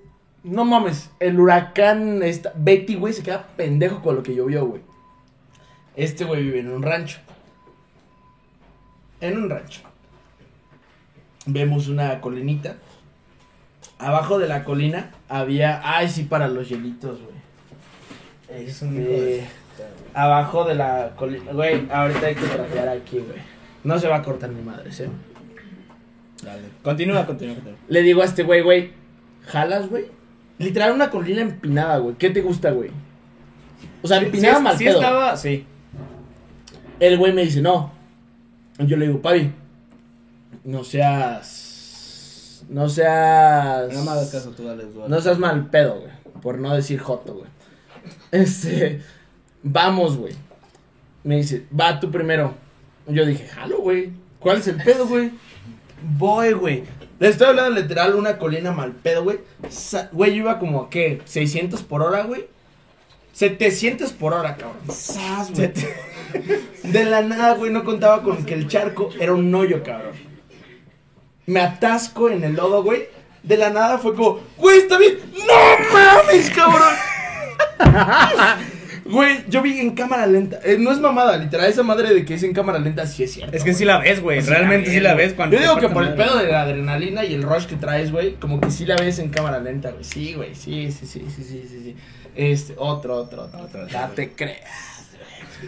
[0.43, 4.81] no mames, el huracán, esta, Betty, güey, se queda pendejo con lo que llovió, güey.
[5.97, 7.17] Este güey vive en un rancho.
[9.19, 9.81] En un rancho.
[11.47, 12.77] Vemos una colinita.
[13.99, 15.81] Abajo de la colina había.
[15.83, 18.61] Ay, sí, para los hielitos, güey.
[18.63, 19.47] Es un hijo de- Este,
[20.13, 21.51] abajo de la colina.
[21.51, 23.39] Güey, ahorita hay que trapear aquí, güey.
[23.83, 25.09] No se va a cortar mi madre, ¿eh?
[26.43, 26.61] Dale.
[26.83, 27.79] Continúa, continúa, continúa.
[27.87, 28.91] Le digo a este güey, güey,
[29.47, 30.05] ¿jalas, güey?
[30.59, 32.15] Literal una colina empinada, güey.
[32.15, 32.91] ¿Qué te gusta, güey?
[34.03, 34.95] O sea, empinada sí, mal sí pedo.
[34.99, 35.65] estaba, sí.
[36.99, 37.91] El güey me dice, no.
[38.79, 39.51] Yo le digo, Pavi,
[40.63, 42.63] no seas.
[42.69, 43.93] No seas.
[43.93, 44.83] No me hagas caso, tú dale.
[44.85, 45.09] tú dale.
[45.09, 46.11] No seas mal pedo, güey.
[46.41, 47.49] Por no decir joto, güey.
[48.31, 49.01] Este.
[49.63, 50.33] Vamos, güey.
[51.23, 52.55] Me dice, va tú primero.
[53.07, 54.11] Yo dije, jalo, güey.
[54.39, 55.31] ¿Cuál es el pedo, güey?
[56.17, 56.83] Voy, güey.
[57.19, 59.39] Le estoy hablando literal una colina mal pedo, güey.
[60.11, 61.21] Güey, yo iba como, ¿qué?
[61.25, 62.47] ¿600 por hora, güey?
[63.37, 64.79] 700 por hora, cabrón.
[64.91, 65.71] Sas, güey.
[66.81, 70.13] De la nada, güey, no contaba con que el charco era un hoyo, cabrón.
[71.45, 73.09] Me atasco en el lodo, güey.
[73.43, 75.19] De la nada fue como, güey, está bien.
[75.33, 76.95] ¡No mames, cabrón!
[79.09, 80.59] Güey, yo vi en cámara lenta.
[80.63, 81.69] Eh, no es mamada, literal.
[81.69, 83.55] Esa madre de que es en cámara lenta sí es cierto.
[83.55, 84.41] Es que sí la ves, güey.
[84.41, 85.55] Sí Realmente sí la ves cuando.
[85.55, 86.23] Yo te digo que por el madre.
[86.25, 89.19] pedo de la adrenalina y el rush que traes, güey, como que sí la ves
[89.19, 90.03] en cámara lenta, güey.
[90.03, 91.95] Sí, güey, sí, sí, sí, sí, sí, sí, sí.
[92.35, 93.61] Este, otro, otro, otro.
[93.61, 93.97] Otro, otro.
[93.97, 95.07] Date creas.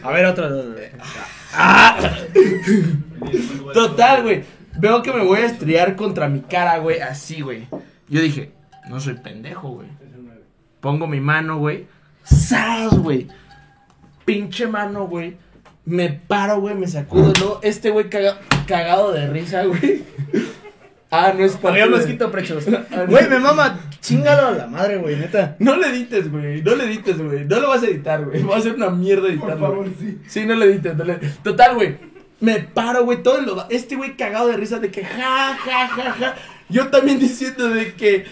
[0.03, 0.45] A ver, otro.
[0.45, 0.73] otro.
[3.73, 4.43] Total, güey.
[4.77, 7.67] Veo que me voy a estrellar contra mi cara, güey, así, güey.
[8.07, 8.51] Yo dije,
[8.89, 9.87] no soy pendejo, güey.
[10.79, 11.87] Pongo mi mano, güey.
[12.29, 13.27] ¡Sas, güey!
[14.25, 15.37] Pinche mano, güey.
[15.85, 17.33] Me paro, güey, me sacudo.
[17.39, 18.37] Luego, este güey caga-
[18.67, 20.03] cagado de risa, güey.
[21.11, 22.65] Ah, no es para Había mosquito prechos.
[23.07, 23.79] Güey, me mama.
[23.99, 25.55] Chingalo a la madre, güey, neta.
[25.57, 26.61] No le edites, güey.
[26.61, 27.45] No le edites, güey.
[27.45, 28.43] No lo vas a editar, güey.
[28.43, 29.57] Va a ser una mierda editarlo.
[29.59, 29.91] favor, güey.
[29.99, 30.19] sí.
[30.27, 30.95] Sí, no le edites.
[30.95, 31.15] No le...
[31.15, 31.97] Total, güey.
[32.41, 33.23] Me paro, güey.
[33.23, 36.35] Todo lodo- Este güey cagado de risa de que ja, ja, ja, ja.
[36.69, 38.25] Yo también diciendo de que,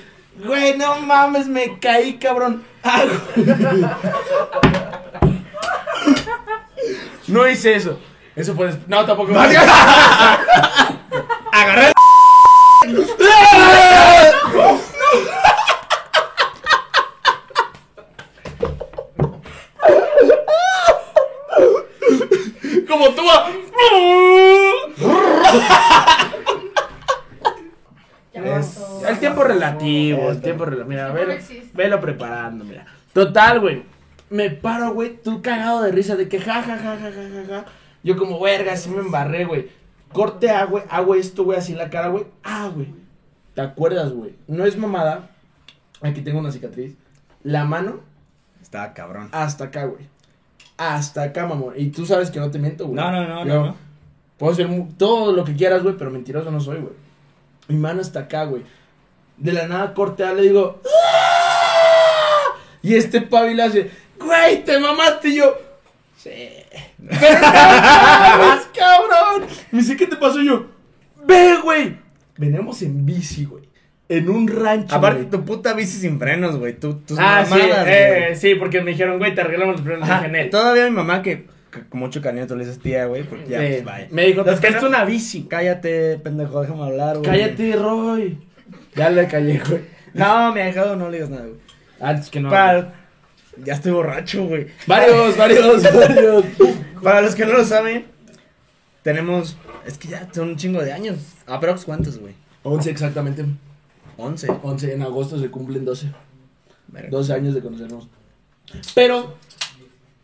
[0.45, 2.63] güey, no mames, me caí, cabrón.
[2.84, 3.04] Ah.
[7.28, 8.00] No hice eso.
[8.36, 8.88] Eso fue después.
[8.88, 9.34] No, tampoco.
[11.52, 11.91] Agarré.
[22.88, 23.23] Como tú.
[28.45, 30.89] Es- el tiempo relativo, el tiempo relativo.
[30.89, 31.34] Mira, velo,
[31.73, 32.86] velo preparando, mira.
[33.13, 33.84] Total, güey.
[34.30, 37.45] Me paro, güey, tú cagado de risa de que ja, ja, ja, ja, ja, ja,
[37.47, 37.65] ja.
[38.04, 39.69] Yo como, verga, así me embarré, güey.
[40.12, 42.26] Corte a, güey, hago esto, güey, así en la cara, güey.
[42.43, 42.88] Ah, güey.
[43.56, 44.36] ¿Te acuerdas, güey?
[44.47, 45.30] No es mamada.
[46.02, 46.95] Aquí tengo una cicatriz.
[47.43, 48.02] La mano
[48.62, 49.30] Estaba cabrón.
[49.32, 50.06] hasta acá, güey.
[50.78, 51.73] Hasta acá, mamón.
[51.76, 52.95] Y tú sabes que no te miento, güey.
[52.95, 53.76] No, no, no, Yo no, no.
[54.38, 56.93] Puedo ser todo lo que quieras, güey, pero mentiroso no soy, güey.
[57.67, 58.63] Mi mano está acá, güey.
[59.38, 60.82] De la nada corte a, le digo.
[60.86, 62.56] "¡Ah!".
[62.82, 65.56] Y este pavi le hace, güey, te mamaste y yo.
[66.17, 66.32] Sí.
[67.10, 69.47] Pero no mames, cabrón.
[69.71, 70.39] Me dice, ¿qué te pasó?
[70.41, 70.67] Y yo,
[71.25, 71.97] ve, güey.
[72.38, 73.67] Venimos en bici, güey.
[74.10, 74.95] En un rancho.
[74.95, 75.32] Aparte, güey.
[75.32, 76.73] tu puta bici sin frenos, güey.
[76.80, 78.36] Tú, tus Ah, sí, mamadas, eh, güey.
[78.38, 80.45] sí, porque me dijeron, güey, te arreglamos los frenos Ajá, de.
[80.45, 81.45] Todavía mi mamá que
[81.89, 83.65] con mucho cariño tú le dices tía, güey, porque ya, Sí.
[83.67, 84.08] pues, vaya.
[84.12, 85.43] Me dijo, te Es que no- una bici.
[85.43, 87.30] Cállate, pendejo, déjame hablar, güey.
[87.30, 88.38] Cállate, Roy.
[88.95, 89.82] Ya le callé, güey.
[90.13, 91.60] No, me ha dejado, no le digas nada, güey.
[91.99, 92.49] Antes que no.
[92.49, 92.93] Para-
[93.63, 94.67] Ya estoy borracho, güey.
[94.86, 96.45] Varios, varios, varios.
[97.01, 98.06] Para los que no lo saben,
[99.03, 99.58] tenemos.
[99.86, 101.17] Es que ya son un chingo de años.
[101.47, 102.34] Aprox, ¿cuántos, güey?
[102.63, 103.45] 11 exactamente.
[104.17, 104.47] 11.
[104.63, 106.08] 11 en agosto se cumplen 12.
[106.89, 107.10] Verga.
[107.10, 108.08] 12 años de conocernos.
[108.93, 109.36] Pero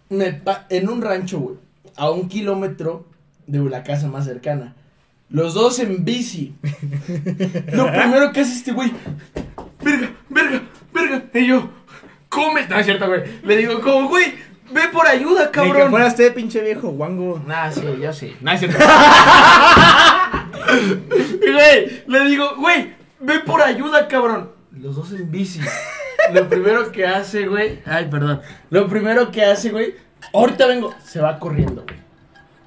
[0.10, 1.56] me pa- en un rancho, güey,
[1.96, 3.06] a un kilómetro
[3.48, 4.76] de la casa más cercana.
[5.30, 6.54] Los dos en bici.
[7.74, 8.92] Lo primero que hace este güey,
[9.82, 10.62] verga, verga,
[10.94, 11.24] verga.
[11.34, 11.70] Y yo,
[12.30, 12.68] come.
[12.68, 13.24] No es cierto, güey.
[13.44, 14.26] Le digo, como, güey,
[14.72, 15.89] ve por ayuda, Ni que cabrón.
[15.89, 17.42] fuera este pinche viejo, guango.
[17.48, 18.36] Nah, sí, yo sí.
[18.42, 18.78] No es cierto.
[21.54, 24.52] Güey, le digo, güey, ve por ayuda, cabrón.
[24.72, 25.60] Los dos en bici.
[26.32, 27.80] Lo primero que hace, güey.
[27.86, 28.42] Ay, perdón.
[28.70, 29.96] Lo primero que hace, güey.
[30.34, 30.94] Ahorita vengo.
[31.04, 31.98] Se va corriendo, güey.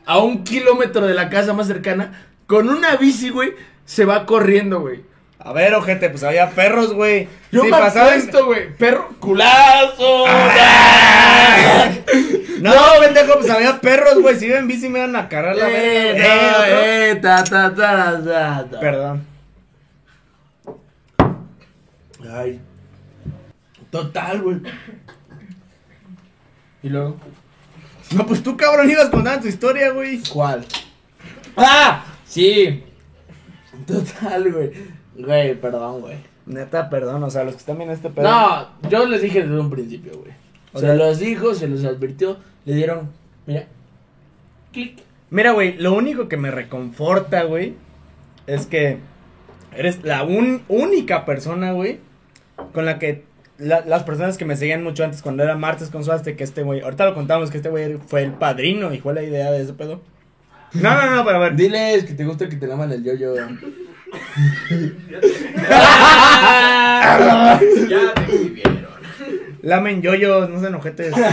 [0.05, 2.27] A un kilómetro de la casa más cercana.
[2.47, 3.55] Con una bici, güey.
[3.85, 5.05] Se va corriendo, güey.
[5.39, 7.29] A ver, ojete, pues había perros, güey.
[7.53, 8.75] Yo Si me pasaban- apuesto, güey.
[8.77, 10.25] Perro culazo.
[10.27, 11.91] Ah.
[12.61, 14.37] No, pendejo, pues había perros, güey.
[14.37, 16.25] Si iba en bici me iban a cargar la Eh, verga.
[16.29, 16.81] no, Eh, otro.
[16.85, 18.81] eh, ta, ta, ta, ta, ta.
[18.81, 19.27] Perdón.
[22.33, 22.61] Ay.
[24.03, 24.61] Total, güey.
[26.83, 27.17] Y luego.
[28.15, 30.21] No, pues tú, cabrón, ibas contando tu historia, güey.
[30.33, 30.65] ¿Cuál?
[31.57, 32.05] ¡Ah!
[32.25, 32.83] Sí.
[33.87, 34.71] Total, güey.
[35.17, 36.17] Güey, perdón, güey.
[36.47, 38.29] Neta, perdón, o sea, los que están viendo este pedo.
[38.29, 40.33] No, yo les dije desde un principio, güey.
[40.73, 43.11] O Se sea- los dijo, se los advirtió, le dieron,
[43.47, 43.67] mira,
[44.73, 45.01] clic.
[45.31, 47.75] Mira, güey, lo único que me reconforta, güey,
[48.47, 48.99] es que
[49.75, 51.99] eres la un- única persona, güey,
[52.73, 53.25] con la que
[53.59, 56.63] la- las personas que me seguían mucho antes cuando era martes con suaste, que este
[56.63, 59.63] güey, ahorita lo contamos que este güey fue el padrino y fue la idea de
[59.63, 60.01] ese pedo.
[60.75, 61.57] No, no, no, pero a ver.
[61.57, 63.35] Diles que te gusta que te laman el yoyo.
[63.37, 63.49] Ya
[68.15, 68.63] te.
[69.63, 71.15] Lamen yoyos, no se enojetes.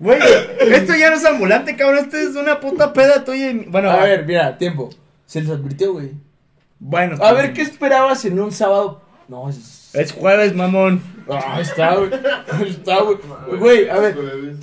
[0.00, 0.20] Güey,
[0.70, 3.50] esto ya no es ambulante, cabrón, esto es una puta peda tuya.
[3.50, 4.90] y- Bueno, A ver, mira, tiempo.
[5.26, 6.12] Se les advirtió, güey.
[6.78, 7.16] Bueno.
[7.20, 9.02] A ver, ¿qué esperabas en un sábado?
[9.28, 9.94] No, es...
[9.94, 11.02] Es jueves, mamón.
[11.30, 12.10] Ah, está, güey.
[12.68, 13.18] Está, güey.
[13.58, 14.16] Güey, a ver,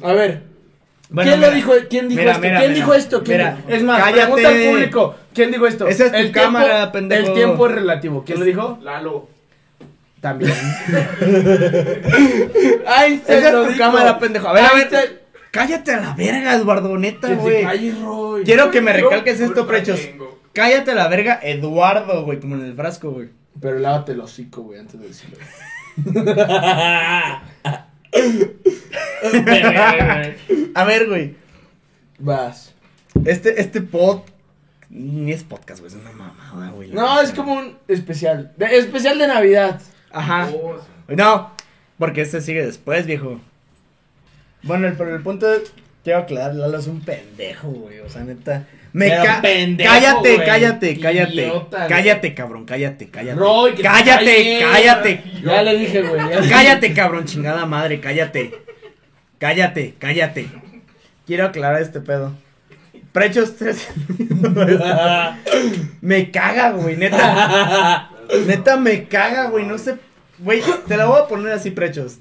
[0.04, 0.41] a ver.
[1.10, 1.49] Bueno, ¿Quién mira.
[1.49, 1.71] lo dijo?
[1.89, 2.41] ¿Quién dijo Mira, esto?
[2.41, 2.82] mira, ¿Quién mira.
[2.84, 3.23] dijo esto?
[3.23, 4.21] ¿Quién Mira, dijo- Es más, cállate.
[4.34, 5.15] pregunta al público.
[5.34, 5.88] ¿Quién dijo esto?
[5.88, 7.28] Esa es tu El cámara, tiempo- pendejo.
[7.28, 8.23] El tiempo es relativo.
[8.25, 8.80] ¿Quién lo dijo?
[8.82, 9.28] Lalo.
[10.21, 10.51] También.
[12.88, 14.47] Ay, Esa es tu cámara, pendejo.
[14.47, 15.25] A ver, a ver.
[15.51, 17.65] Cállate a la verga, Eduardo, neta, güey.
[18.43, 19.99] Quiero que me recalques esto, prechos.
[20.54, 23.30] Cállate a la verga, Eduardo, güey, como en el frasco, güey.
[23.60, 25.38] Pero lávate el hocico, güey, antes de decirlo.
[30.74, 31.36] A ver, güey.
[32.20, 32.74] Vas.
[33.26, 34.22] Este, este pod.
[34.89, 36.89] Ni es podcast, güey, es una mamada, güey.
[36.91, 38.54] No, es como un especial.
[38.58, 39.82] de- especial de Navidad.
[40.12, 40.50] Ajá.
[40.54, 41.52] Oh, No,
[41.98, 43.39] porque este sigue después, viejo.
[44.63, 45.74] Bueno, el, pero el punto es.
[46.04, 48.00] Quiero aclarar, Lalo es un pendejo, güey.
[48.00, 48.68] O sea, neta.
[48.95, 51.34] Me ca pendejo, cállate, cállate, cállate.
[51.34, 53.38] Idiota, cállate, cabrón, cállate, cállate.
[53.38, 55.23] Roy, que cállate, cállate.
[55.43, 56.21] Ya le dije, güey.
[56.49, 58.58] Cállate, cabrón, chingada madre, cállate.
[59.38, 60.47] Cállate, cállate.
[61.27, 62.38] Quiero aclarar este pedo.
[63.12, 63.86] Prechos tres.
[65.99, 68.12] me caga, güey, neta.
[68.47, 69.97] Neta me caga, güey, no sé.
[70.39, 72.19] Güey, te la voy a poner así, Prechos.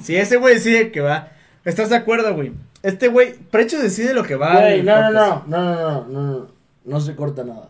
[0.00, 1.32] Si ese güey decide que va,
[1.64, 2.52] ¿estás de acuerdo, güey?
[2.82, 4.54] Este güey, Prechos decide lo que va.
[4.60, 6.46] Güey, no, no, no, no, no, no, no, no,
[6.84, 7.68] no se corta nada.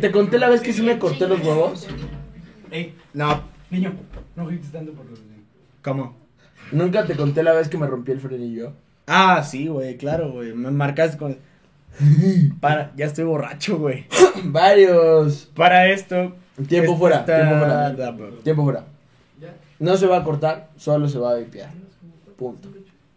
[0.00, 1.86] ¿Te conté la vez que sí me corté los huevos?
[2.70, 3.92] Ey, No, niño,
[4.36, 5.20] no grites tanto por los
[5.82, 6.16] ¿cómo?
[6.72, 8.72] Nunca te conté la vez que me rompí el frenillo.
[9.06, 10.52] Ah, sí, güey, claro, güey.
[10.54, 11.36] Me marcaste con.
[12.60, 14.06] Para, ya estoy borracho, güey.
[14.44, 15.50] Varios.
[15.54, 16.34] Para esto.
[16.68, 17.96] Tiempo esta- fuera, tiempo fuera.
[18.42, 18.84] Tiempo fuera.
[19.78, 21.70] No se va a cortar, solo se va a vipiar.
[22.36, 22.68] Punto.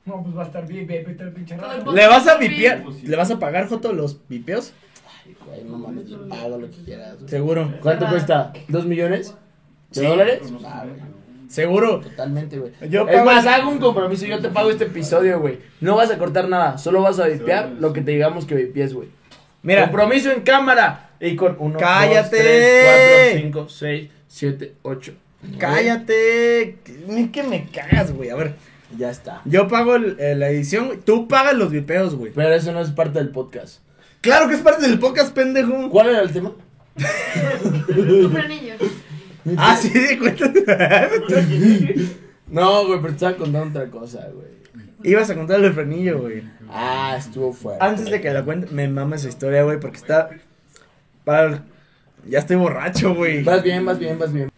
[0.08, 1.92] No, pues va a estar bien, bien, bien, pinche raro.
[1.92, 2.84] ¿Le vas a vipear?
[3.04, 4.74] ¿Le vas a pagar, Joto, los vipeos?
[5.46, 7.18] Güey, no mames, yo pago lo que quieras.
[7.18, 7.30] güey.
[7.30, 7.74] Seguro.
[7.82, 8.54] ¿Cuánto cuesta?
[8.70, 9.36] ¿Dos millones?
[9.92, 10.06] ¿De Sí.
[10.06, 10.40] dólares?
[10.50, 10.64] Güey,
[11.50, 12.00] Seguro.
[12.00, 12.72] totalmente, güey.
[12.90, 15.60] Yo es pago- más, hago un compromiso, yo te pago este episodio, güey.
[15.82, 18.94] No vas a cortar nada, solo vas a vipear lo que te digamos que vipies,
[18.94, 19.10] güey.
[19.64, 21.10] Mira, Compromiso en cámara.
[21.20, 22.38] Y con uno, ¡Cállate!
[22.38, 25.14] dos, tres, cuatro, cinco, seis, siete, ocho.
[25.58, 26.78] cállate.
[27.08, 28.30] Ni que me cagas, güey.
[28.30, 28.56] A ver,
[28.96, 29.42] Ya está.
[29.46, 31.00] yo pago el- eh, la edición, güey.
[31.00, 32.32] Tú pagas los vipeos, güey.
[32.34, 33.80] Pero eso no es parte del podcast.
[34.22, 35.90] Claro que es parte del podcast, pendejo.
[35.90, 36.54] ¿Cuál era el tema?
[37.88, 38.74] Tu frenillo.
[39.58, 40.52] Ah, sí, cuenta.
[42.48, 44.48] No, güey, pero te estaba contando otra cosa, güey.
[45.04, 46.44] Ibas a contarle el frenillo, güey.
[46.70, 47.84] Ah, estuvo fuerte.
[47.86, 50.30] Antes de que la cuente, me mama esa historia, güey, porque está.
[51.24, 51.64] Para.
[52.26, 53.44] Ya estoy borracho, güey.
[53.44, 54.50] Vas bien, vas bien, vas bien.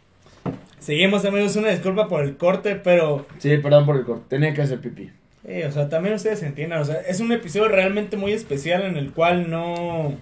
[0.80, 1.56] Seguimos, amigos.
[1.56, 3.26] Una disculpa por el corte, pero.
[3.38, 4.26] Sí, perdón por el corte.
[4.30, 5.10] Tenía que hacer pipí.
[5.44, 6.82] eh, o sea, también ustedes entiendan.
[6.82, 10.16] O sea, es un episodio realmente muy especial en el cual no.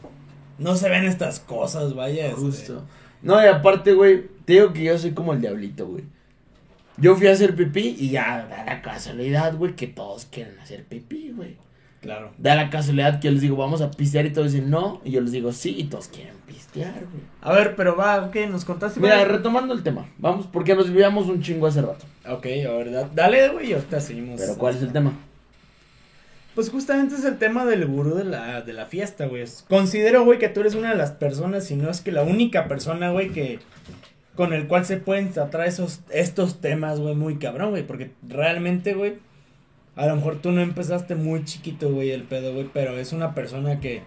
[0.57, 2.27] No se ven estas cosas, vaya.
[2.27, 2.39] este.
[2.41, 2.83] Justo.
[3.21, 6.03] No, y aparte, güey, te digo que yo soy como el diablito, güey.
[6.97, 10.83] Yo fui a hacer pipí y ya da la casualidad, güey, que todos quieren hacer
[10.83, 11.55] pipí, güey.
[12.07, 12.31] Claro.
[12.37, 15.01] Da la casualidad que yo les digo, vamos a pistear y todos dicen no.
[15.03, 17.23] Y yo les digo sí y todos quieren pistear, güey.
[17.41, 19.01] A ver, pero va, ok, nos contaste.
[19.01, 22.05] Mira, retomando el tema, vamos, porque nos vivíamos un chingo hace rato.
[22.29, 24.39] Ok, a ver, da- dale, güey, y ahorita seguimos.
[24.39, 25.11] Pero ¿cuál es el tema?
[26.55, 29.43] Pues justamente es el tema del gurú de la, de la fiesta, güey.
[29.69, 32.67] Considero, güey, que tú eres una de las personas, si no es que la única
[32.69, 33.59] persona, güey, que
[34.35, 38.93] con el cual se pueden tratar esos, estos temas, güey, muy cabrón, güey, porque realmente,
[38.93, 39.15] güey,
[39.97, 43.33] a lo mejor tú no empezaste muy chiquito, güey, el pedo, güey, pero es una
[43.35, 44.03] persona que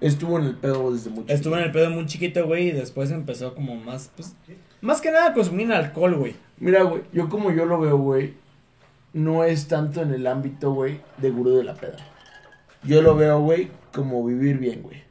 [0.00, 3.10] Estuvo en el pedo desde mucho estuvo en el pedo muy chiquito, güey, y después
[3.10, 4.36] empezó como más, pues,
[4.82, 6.34] más que nada consumir alcohol, güey.
[6.58, 8.34] Mira, güey, yo como yo lo veo, güey,
[9.14, 11.96] no es tanto en el ámbito, güey, de gurú de la peda.
[12.82, 15.04] Yo lo veo, güey, como vivir bien, güey.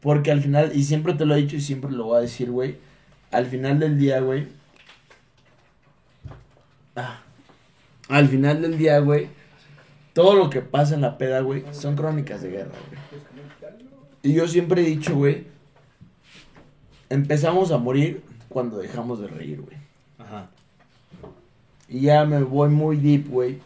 [0.00, 2.50] Porque al final, y siempre te lo he dicho y siempre lo voy a decir,
[2.50, 2.78] güey,
[3.30, 4.46] al final del día, güey.
[6.96, 7.20] ah,
[8.08, 9.28] al final del día, güey,
[10.12, 13.22] todo lo que pasa en la peda, güey, son crónicas de guerra, güey.
[14.22, 15.46] Y yo siempre he dicho, güey,
[17.08, 19.76] empezamos a morir cuando dejamos de reír, güey.
[20.18, 20.48] Ajá.
[21.88, 23.60] Y ya me voy muy deep, güey.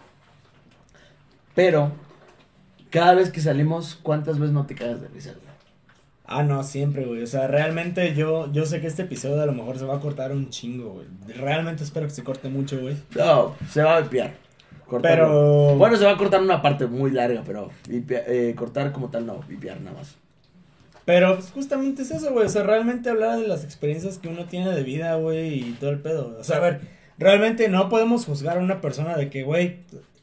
[1.54, 1.92] Pero,
[2.90, 5.51] cada vez que salimos, ¿cuántas veces no te cagas de risa, güey?
[6.24, 7.22] Ah, no, siempre, güey.
[7.22, 10.00] O sea, realmente yo, yo sé que este episodio a lo mejor se va a
[10.00, 11.06] cortar un chingo, güey.
[11.36, 12.96] Realmente espero que se corte mucho, güey.
[13.16, 14.32] No, se va a vipiar.
[15.00, 19.26] Pero- Bueno, se va a cortar una parte muy larga, pero eh, cortar como tal
[19.26, 20.16] no, vipiar nada más.
[21.04, 22.46] Pero pues justamente es eso, güey.
[22.46, 25.90] O sea, realmente hablar de las experiencias que uno tiene de vida, güey, y todo
[25.90, 26.36] el pedo.
[26.38, 26.80] O sea, a ver,
[27.18, 29.78] realmente no podemos juzgar a una persona de que, güey,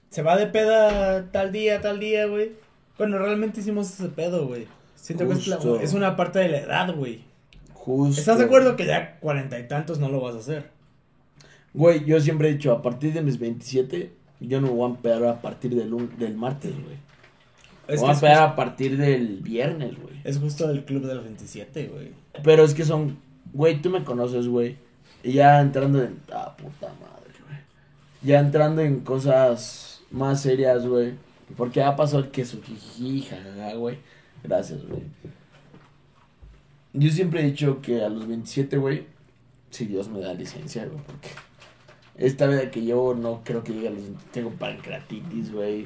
[0.10, 2.54] se va de peda tal día, tal día, güey.
[2.96, 4.68] Cuando realmente hicimos ese pedo, güey.
[5.02, 5.80] Siento que es, la- Justo.
[5.80, 7.22] es una parte de la edad, güey.
[7.74, 8.20] Justo.
[8.20, 10.70] ¿Estás de acuerdo que ya cuarenta y tantos no lo vas a hacer?
[11.74, 14.96] Güey, yo siempre he dicho, a partir de mis 27, yo no me voy a
[14.96, 16.98] empedar a partir del, del martes, güey.
[17.88, 20.16] Es, voy a empedar justo, a partir del viernes, güey.
[20.24, 22.12] es justo el club de los 27, güey.
[22.44, 23.18] Pero es que son,
[23.54, 24.78] güey, tú me conoces, güey.
[25.24, 27.60] Y ya entrando en, ah, puta madre, güey.
[28.22, 31.14] Ya entrando en cosas más serias, güey.
[31.58, 33.98] Porque ha pasado el que su jiji, jajaja, güey.
[34.44, 35.02] Gracias, güey.
[36.94, 39.06] Yo siempre he dicho que a los 27, güey,
[39.70, 41.30] si Dios me da licencia, güey, porque
[42.18, 44.04] esta vida que llevo no creo que llegue a los...
[44.32, 45.86] Tengo pancreatitis, güey.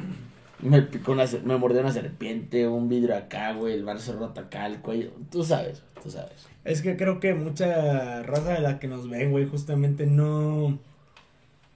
[0.59, 1.25] Me picó una...
[1.43, 5.11] Me mordió una serpiente, un vidrio acá, güey, el brazo roto acá, el cuello.
[5.29, 6.47] Tú sabes, tú sabes.
[6.63, 10.79] Es que creo que mucha raza de la que nos ven, güey, justamente no.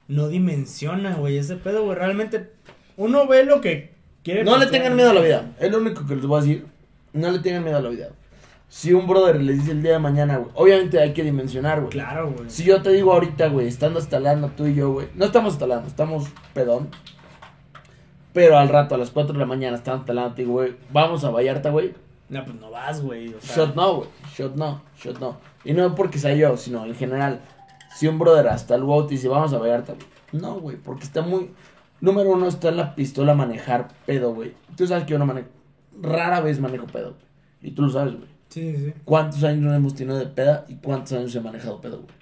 [0.07, 1.97] No dimensiona, güey, ese pedo, güey.
[1.97, 2.49] Realmente
[2.95, 3.96] uno ve lo que
[4.27, 4.43] quiere.
[4.43, 5.51] No le tengan miedo a la vida.
[5.59, 6.65] Es lo único que les voy a decir.
[7.13, 8.09] No le tengan miedo a la vida.
[8.67, 11.91] Si un brother les dice el día de mañana, güey, obviamente hay que dimensionar, güey.
[11.91, 12.49] Claro, güey.
[12.49, 15.87] Si yo te digo ahorita, güey, estando instalando tú y yo, güey, no estamos instalando,
[15.87, 16.89] estamos pedón.
[18.33, 21.69] Pero al rato, a las 4 de la mañana, estamos digo, güey, vamos a Vallarta,
[21.69, 21.93] güey.
[22.27, 23.33] No, pues no vas, güey.
[23.33, 24.09] O sea, Shot no, güey.
[24.35, 25.37] Shot no, shot no.
[25.63, 27.39] Y no porque sea yo, sino en general.
[27.95, 30.05] Si un brother hasta el WOW te dice, vamos a Vallarta, güey.
[30.33, 31.51] No, güey, porque está muy.
[31.99, 34.53] Número uno, está en la pistola manejar pedo, güey.
[34.75, 35.47] Tú sabes que yo no manejo.
[36.01, 37.25] Rara vez manejo pedo, güey.
[37.61, 38.29] Y tú lo sabes, güey.
[38.49, 38.93] Sí, sí.
[39.03, 42.15] ¿Cuántos años no hemos tenido de peda y cuántos años he manejado pedo, güey?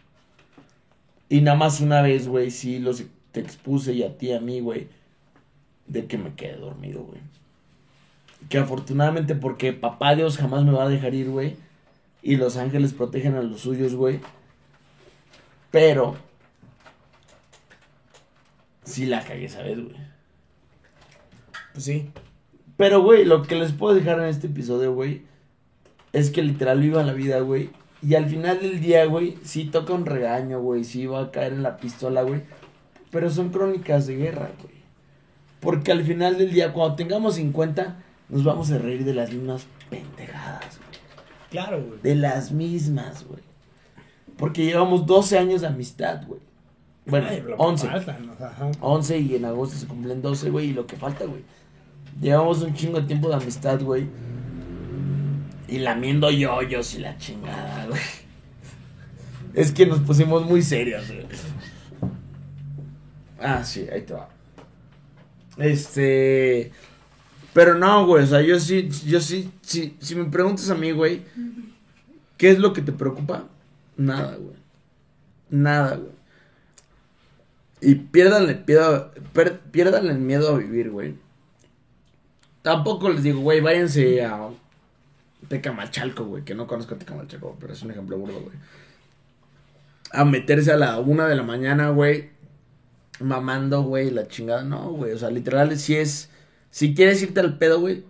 [1.28, 4.62] Y nada más una vez, güey, sí los te expuse y a ti, a mí,
[4.62, 4.88] güey,
[5.88, 7.20] de que me quedé dormido, güey.
[8.48, 11.58] Que afortunadamente porque papá Dios jamás me va a dejar ir, güey.
[12.22, 14.20] Y los ángeles protegen a los suyos, güey.
[15.72, 16.16] Pero...
[18.86, 19.96] Sí la cagué, ¿sabes, güey?
[21.74, 22.10] Pues sí.
[22.78, 25.24] Pero, güey, lo que les puedo dejar en este episodio, güey,
[26.14, 27.70] es que literal viva la vida, güey.
[28.02, 31.54] Y al final del día, güey, sí toca un regaño, güey, sí va a caer
[31.54, 32.44] en la pistola, güey.
[33.12, 34.76] Pero son crónicas de guerra, güey.
[35.60, 39.66] Porque al final del día, cuando tengamos 50, nos vamos a reír de las mismas
[39.90, 41.00] pendejadas, güey.
[41.50, 42.00] Claro, güey.
[42.02, 43.42] De las mismas, güey.
[44.38, 46.42] Porque llevamos 12 años de amistad, güey.
[47.06, 47.88] Bueno, Ay, lo que 11.
[47.88, 48.72] faltan, o sea, ajá.
[48.82, 51.44] 11 y en agosto se cumplen 12, güey, y lo que falta, güey.
[52.20, 54.08] Llevamos un chingo de tiempo de amistad, güey.
[55.68, 58.02] Y lamiendo yoyos y la chingada, güey.
[59.54, 61.26] Es que nos pusimos muy serios, güey.
[63.40, 64.30] Ah, sí, ahí te va.
[65.58, 66.72] Este.
[67.54, 70.92] Pero no, güey, o sea, yo sí, yo sí, sí, si me preguntas a mí,
[70.92, 71.22] güey,
[72.38, 73.46] ¿qué es lo que te preocupa?
[73.96, 74.56] Nada, güey.
[75.50, 76.12] Nada, güey.
[77.82, 81.16] Y piérdanle, miedo- per- piérdanle el miedo a vivir, güey.
[82.62, 84.50] Tampoco les digo, güey, váyanse a
[85.48, 88.56] Tecamachalco, güey, que no conozco Tecamachalco, pero es un ejemplo burdo, güey.
[90.12, 92.30] A meterse a la una de la mañana, güey,
[93.20, 94.64] mamando, güey, la chingada.
[94.64, 96.30] No, güey, o sea, literal, si es,
[96.72, 98.04] si quieres irte al pedo, güey,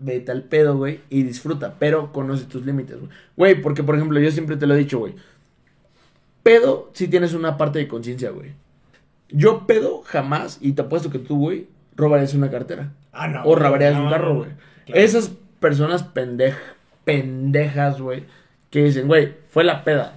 [0.00, 3.10] vete al pedo, güey, y disfruta, pero conoce tus límites, güey.
[3.36, 5.14] Güey, porque, por ejemplo, yo siempre te lo he dicho, güey.
[6.42, 8.50] Pedo si tienes una parte de conciencia, güey.
[9.32, 11.66] Yo pedo jamás, y te apuesto que tú, güey,
[11.96, 12.92] robarías una cartera.
[13.12, 13.44] Ah, no.
[13.44, 14.50] O robarías no, un carro, no, güey.
[14.86, 15.00] claro.
[15.00, 16.54] Esas personas pendej,
[17.04, 18.24] pendejas, güey,
[18.70, 20.14] que dicen, güey, fue la peda.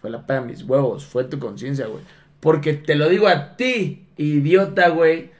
[0.00, 1.04] Fue la peda de mis huevos.
[1.04, 2.02] Fue tu conciencia, güey.
[2.40, 5.30] Porque te lo digo a ti, idiota, güey.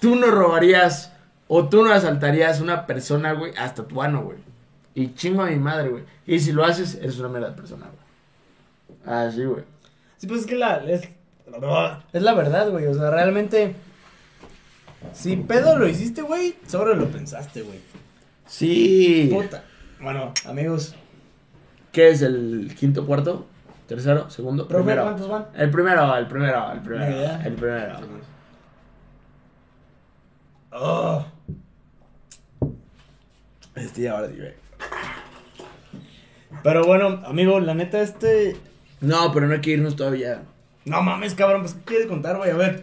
[0.00, 1.12] Tú no robarías
[1.46, 4.38] o tú no asaltarías a una persona, güey, hasta tu ano, güey.
[4.94, 6.04] Y chingo a mi madre, güey.
[6.26, 9.16] Y si lo haces, eres una mierda persona, güey.
[9.16, 9.64] Así, güey.
[10.18, 10.76] Sí, pues es que la.
[10.76, 11.08] Es,
[12.12, 12.86] es la verdad, güey.
[12.86, 13.74] O sea, realmente.
[15.12, 17.80] Si pedo lo hiciste, güey, sobre lo pensaste, güey.
[18.46, 19.30] Sí.
[19.32, 19.64] Puta.
[20.00, 20.94] Bueno, amigos.
[21.92, 23.46] ¿Qué es el quinto, cuarto?
[23.86, 24.30] ¿Tercero?
[24.30, 24.68] ¿Segundo?
[24.68, 25.02] Profe, primero.
[25.04, 25.46] ¿cuántos van?
[25.56, 27.10] El primero, el primero, el primero.
[27.10, 27.42] Idea.
[27.44, 27.98] El primero.
[30.72, 31.24] Oh.
[33.74, 34.54] Este ya ahora sí, güey.
[36.62, 38.56] Pero bueno, amigo, la neta, este.
[39.00, 40.42] No, pero no hay que irnos todavía.
[40.90, 42.50] No mames, cabrón, pues ¿qué quieres contar, güey?
[42.50, 42.82] A ver.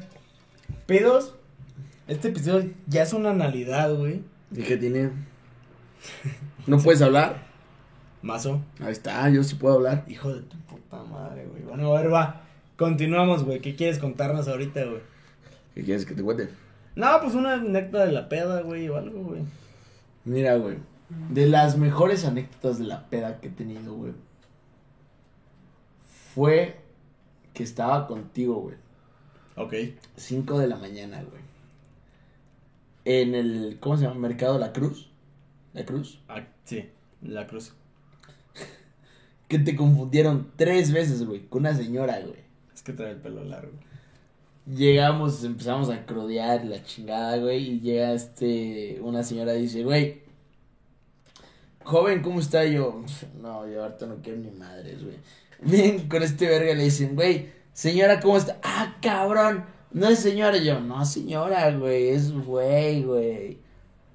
[0.86, 1.36] Pedos.
[2.08, 4.22] Este episodio ya es una analidad, güey.
[4.50, 5.12] ¿Y qué tiene?
[6.68, 7.44] ¿No puedes hablar?
[8.22, 8.62] Mazo.
[8.80, 10.06] Ahí está, yo sí puedo hablar.
[10.08, 11.64] Hijo de tu puta madre, güey.
[11.64, 12.44] Bueno, a ver, va.
[12.78, 13.60] Continuamos, güey.
[13.60, 15.02] ¿Qué quieres contarnos ahorita, güey?
[15.76, 16.48] ¿Qué quieres que te cuente?
[16.96, 19.42] No, pues una anécdota de la peda, güey, o algo, güey.
[20.24, 20.78] Mira, güey.
[21.30, 24.14] De las mejores anécdotas de la peda que he tenido, güey.
[26.34, 26.87] Fue
[27.58, 28.76] que estaba contigo, güey.
[29.56, 29.74] Ok.
[30.16, 31.42] 5 de la mañana, güey.
[33.04, 34.20] En el, ¿cómo se llama?
[34.20, 35.10] Mercado La Cruz.
[35.74, 36.20] La Cruz.
[36.30, 36.88] Ah, sí,
[37.24, 37.74] la cruz.
[39.48, 42.42] Que te confundieron tres veces, güey, con una señora, güey.
[42.76, 43.72] Es que trae el pelo largo.
[44.68, 50.22] Llegamos, empezamos a crodear la chingada, güey, y llega este, una señora y dice, güey,
[51.84, 52.66] joven, ¿cómo está?
[52.66, 53.04] Y yo,
[53.42, 55.16] no, yo ahorita no quiero ni madres, güey.
[55.62, 58.58] Bien, con este verga le dicen, güey, señora, ¿cómo está?
[58.64, 60.58] Ah, cabrón, no es señora.
[60.58, 63.60] Y yo, no, señora, güey, es güey, güey.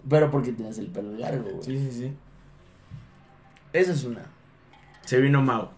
[0.08, 1.62] Pero porque tienes el pelo largo, güey.
[1.62, 2.12] Sí, sí, sí.
[3.72, 4.22] Esa es una.
[5.04, 5.70] Se vino Mau.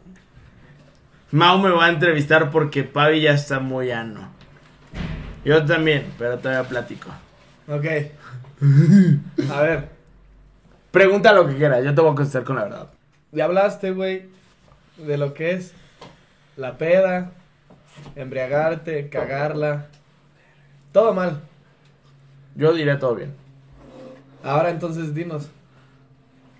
[1.30, 4.28] Mau me va a entrevistar porque Pavi ya está muy ano.
[5.44, 7.10] Yo también, pero todavía platico.
[7.68, 7.84] Ok.
[9.50, 9.94] A ver,
[10.94, 12.88] Pregunta lo que quieras, yo te voy a contestar con la verdad.
[13.32, 14.26] Ya hablaste, güey,
[14.96, 15.72] de lo que es
[16.56, 17.32] la peda,
[18.16, 19.86] embriagarte, cagarla.
[20.92, 21.40] Todo mal.
[22.54, 23.32] Yo diré todo bien.
[24.42, 25.50] Ahora entonces dinos,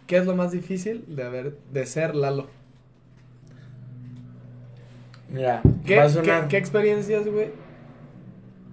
[0.07, 2.49] ¿qué es lo más difícil de haber de ser Lalo?
[5.31, 7.51] Mira, ¿Qué, va a qué- sonar, qué experiencias, güey,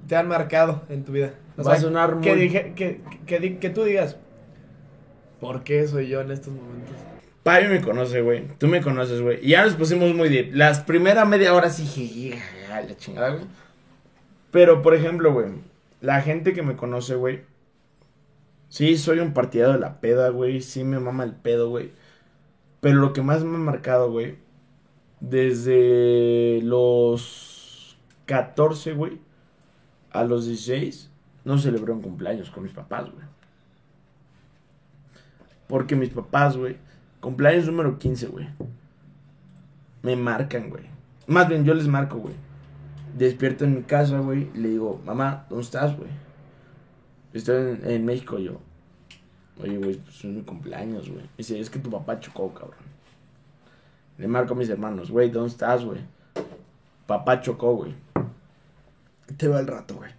[0.08, 1.34] te han marcado en tu vida?
[1.58, 2.24] O va a sonar muy...
[2.24, 4.18] que, dije, que, que, di- que tú digas,
[5.40, 6.96] ¿por qué soy yo en estos momentos?
[7.44, 8.48] Pavi me conoce, güey.
[8.60, 9.40] Tú me conoces, güey.
[9.44, 10.54] Y ya nos pusimos muy deep.
[10.54, 13.46] Las primeras media hora sí, jajaja, la chingada, güey.
[14.52, 15.48] Pero, por ejemplo, güey.
[16.02, 17.42] La gente que me conoce, güey.
[18.70, 20.62] Sí, soy un partidario de la peda, güey.
[20.62, 21.92] Sí me mama el pedo, güey.
[22.80, 24.38] Pero lo que más me ha marcado, güey.
[25.20, 29.20] Desde los 14, güey.
[30.12, 31.10] A los 16.
[31.44, 33.26] No celebré un cumpleaños con mis papás, güey.
[35.68, 36.78] Porque mis papás, güey.
[37.22, 38.48] Cumpleaños número 15, güey.
[40.02, 40.84] Me marcan, güey.
[41.28, 42.34] Más bien, yo les marco, güey.
[43.16, 44.52] Despierto en mi casa, güey.
[44.56, 46.10] Le digo, mamá, ¿dónde estás, güey?
[47.32, 48.60] Estoy en, en México, yo.
[49.62, 51.30] Oye, güey, pues es mi cumpleaños, güey.
[51.38, 52.80] Dice, es que tu papá chocó, cabrón.
[54.18, 56.02] Le marco a mis hermanos, güey, ¿dónde estás, güey?
[57.06, 57.96] Papá chocó, güey.
[59.38, 60.12] Te va el rato, güey.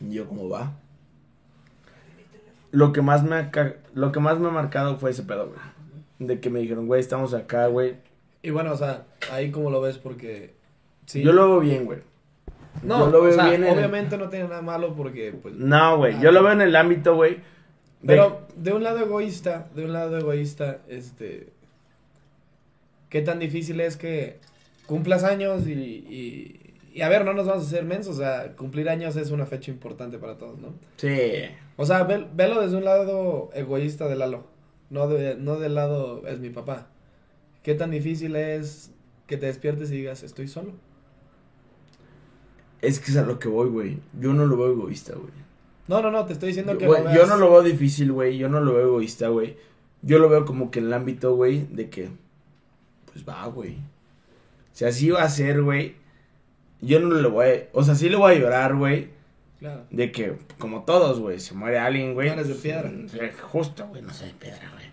[0.00, 0.72] Y yo, ¿cómo va?
[2.74, 3.50] Lo que más me ha,
[3.94, 5.58] lo que más me ha marcado fue ese pedo, güey.
[6.18, 7.94] De que me dijeron, güey, estamos acá, güey.
[8.42, 10.54] Y bueno, o sea, ahí como lo ves porque...
[11.06, 11.22] Sí.
[11.22, 12.00] Yo lo veo bien, güey.
[12.82, 15.32] No, yo lo veo o sea, bien en el- obviamente no tiene nada malo porque,
[15.40, 15.54] pues...
[15.54, 16.14] No, güey.
[16.16, 17.34] Ah, Yo lo veo en el ámbito, güey.
[17.34, 17.40] de-
[18.06, 21.52] Pero de un lado egoísta, de un lado egoísta, este...
[23.08, 24.38] ¿Qué tan difícil es que
[24.86, 26.60] cumplas años y, y,
[26.94, 29.44] y a ver, no nos vamos a hacer mensos, o sea, cumplir años es una
[29.46, 30.72] fecha importante para todos, ¿no?
[30.96, 31.18] Sí.
[31.76, 34.46] O sea, ve- velo desde un lado egoísta de Lalo,
[34.90, 36.86] no, de, no del lado es mi papá.
[37.62, 38.92] ¿Qué tan difícil es
[39.26, 40.72] que te despiertes y digas, estoy solo?
[42.80, 43.98] Es que es a lo que voy, güey.
[44.20, 45.32] Yo no lo veo egoísta, güey.
[45.88, 48.12] No, no, no, te estoy diciendo Yo, que güey, lo yo no lo veo difícil,
[48.12, 48.36] güey.
[48.38, 49.56] Yo no lo veo egoísta, güey.
[50.02, 52.10] Yo lo veo como que en el ámbito, güey, de que,
[53.10, 53.78] pues va, güey.
[54.72, 55.94] Si así va a ser, güey,
[56.86, 59.08] yo no le voy a, o sea, sí le voy a llorar, güey,
[59.58, 59.84] Claro.
[59.90, 62.28] de que, como todos, güey, se muere alguien, güey.
[62.28, 62.90] No eres de piedra.
[62.90, 64.84] eh, Justo, güey, no soy de piedra, güey.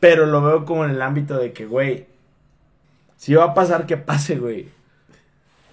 [0.00, 2.06] Pero lo veo como en el ámbito de que, güey,
[3.16, 4.68] si va a pasar, que pase, güey.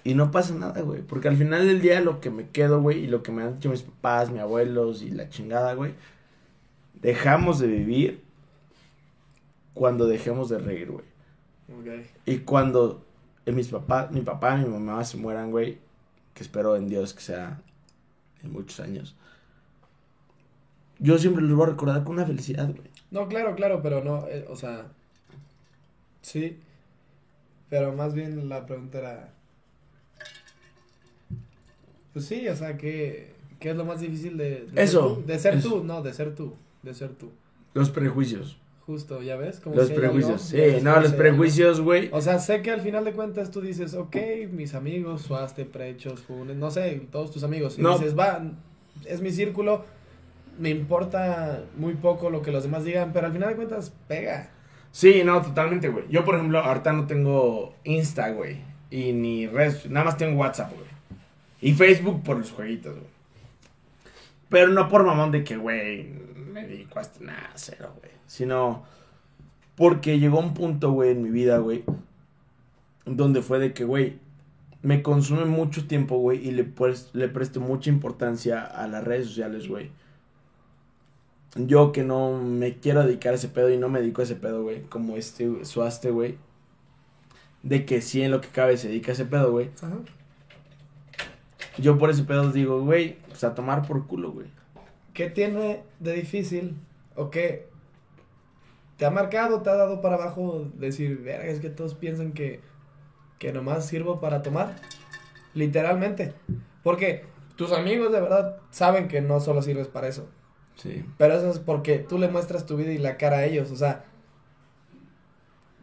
[0.04, 1.02] Y no pasa nada, güey.
[1.02, 3.54] Porque al final del día lo que me quedo, güey, y lo que me han
[3.54, 5.92] dicho mis papás, mis abuelos y la chingada, güey.
[7.00, 8.22] Dejamos de vivir
[9.74, 11.04] cuando dejemos de reír, güey.
[11.68, 12.06] Ok.
[12.26, 13.03] Y cuando
[13.52, 15.78] mis papás, mi papá y mi mamá se mueran, güey,
[16.32, 17.60] que espero en Dios que sea
[18.42, 19.14] en muchos años,
[20.98, 22.88] yo siempre los voy a recordar con una felicidad, güey.
[23.10, 24.86] No, claro, claro, pero no, eh, o sea,
[26.22, 26.58] sí,
[27.68, 29.28] pero más bien la pregunta era,
[32.12, 35.26] pues sí, o sea, ¿qué, qué es lo más difícil de, de Eso, ser tú?
[35.26, 35.68] De ser eso.
[35.68, 37.30] tú, no, de ser tú, de ser tú,
[37.74, 38.56] Los prejuicios.
[38.86, 39.60] Justo, ¿ya ves?
[39.60, 42.10] Como Los prejuicios, sí, no, los prejuicios, güey.
[42.12, 44.16] O sea, sé que al final de cuentas tú dices, ok,
[44.52, 47.78] mis amigos, Suaste, Prechos, Funes, no sé, todos tus amigos.
[47.78, 47.96] Y No.
[47.98, 48.42] dices, va,
[49.06, 49.84] es mi círculo,
[50.58, 54.50] me importa muy poco lo que los demás digan, pero al final de cuentas pega.
[54.92, 56.04] Sí, no, totalmente, güey.
[56.08, 58.58] Yo, por ejemplo, ahorita no tengo Insta, güey.
[58.90, 60.84] Y ni redes, nada más tengo WhatsApp, güey.
[61.60, 63.13] Y Facebook por los jueguitos, güey.
[64.54, 66.12] Pero no por mamón de que, güey,
[66.52, 68.12] me dedico a esto, nada, cero, güey.
[68.28, 68.84] Sino
[69.74, 71.82] porque llegó un punto, güey, en mi vida, güey.
[73.04, 74.20] Donde fue de que, güey,
[74.80, 76.46] me consume mucho tiempo, güey.
[76.46, 79.90] Y le, pues, le presto mucha importancia a las redes sociales, güey.
[81.56, 84.36] Yo que no me quiero dedicar a ese pedo y no me dedico a ese
[84.36, 84.82] pedo, güey.
[84.82, 86.38] Como este Suaste, güey.
[87.64, 89.70] De que sí en lo que cabe se dedica a ese pedo, güey.
[91.76, 94.48] Yo por ese pedo digo, güey, a tomar por culo, güey.
[95.12, 96.76] ¿Qué tiene de difícil
[97.14, 97.68] o qué
[98.96, 102.60] te ha marcado, te ha dado para abajo decir, verga, es que todos piensan que,
[103.38, 104.74] que nomás sirvo para tomar?
[105.54, 106.34] Literalmente.
[106.82, 107.24] Porque
[107.56, 110.28] tus amigos de verdad saben que no solo sirves para eso.
[110.76, 111.04] Sí.
[111.18, 113.70] Pero eso es porque tú le muestras tu vida y la cara a ellos.
[113.70, 114.04] O sea,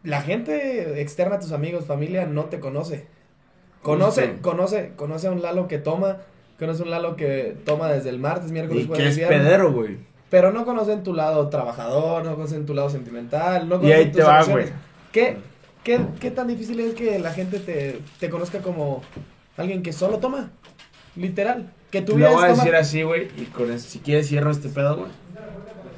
[0.02, 3.06] la gente externa a tus amigos, familia, no te conoce.
[3.82, 6.18] Conoce, conoce, conoce a un Lalo que toma,
[6.58, 9.40] conoce un Lalo que toma desde el martes, miércoles, Y que jueves, es viernes.
[9.40, 9.98] pedero, güey.
[10.30, 14.06] Pero no conocen tu lado trabajador, no conocen tu lado sentimental, no Y conocen ahí
[14.06, 14.66] tus te va, güey.
[15.12, 15.36] ¿Qué,
[15.84, 19.02] qué, ¿Qué tan difícil es que la gente te, te conozca como
[19.56, 20.50] alguien que solo toma?
[21.16, 21.70] Literal.
[21.90, 23.28] Que tu Lo voy a decir así, güey.
[23.36, 25.10] Y con eso, si quieres cierro este pedo, güey.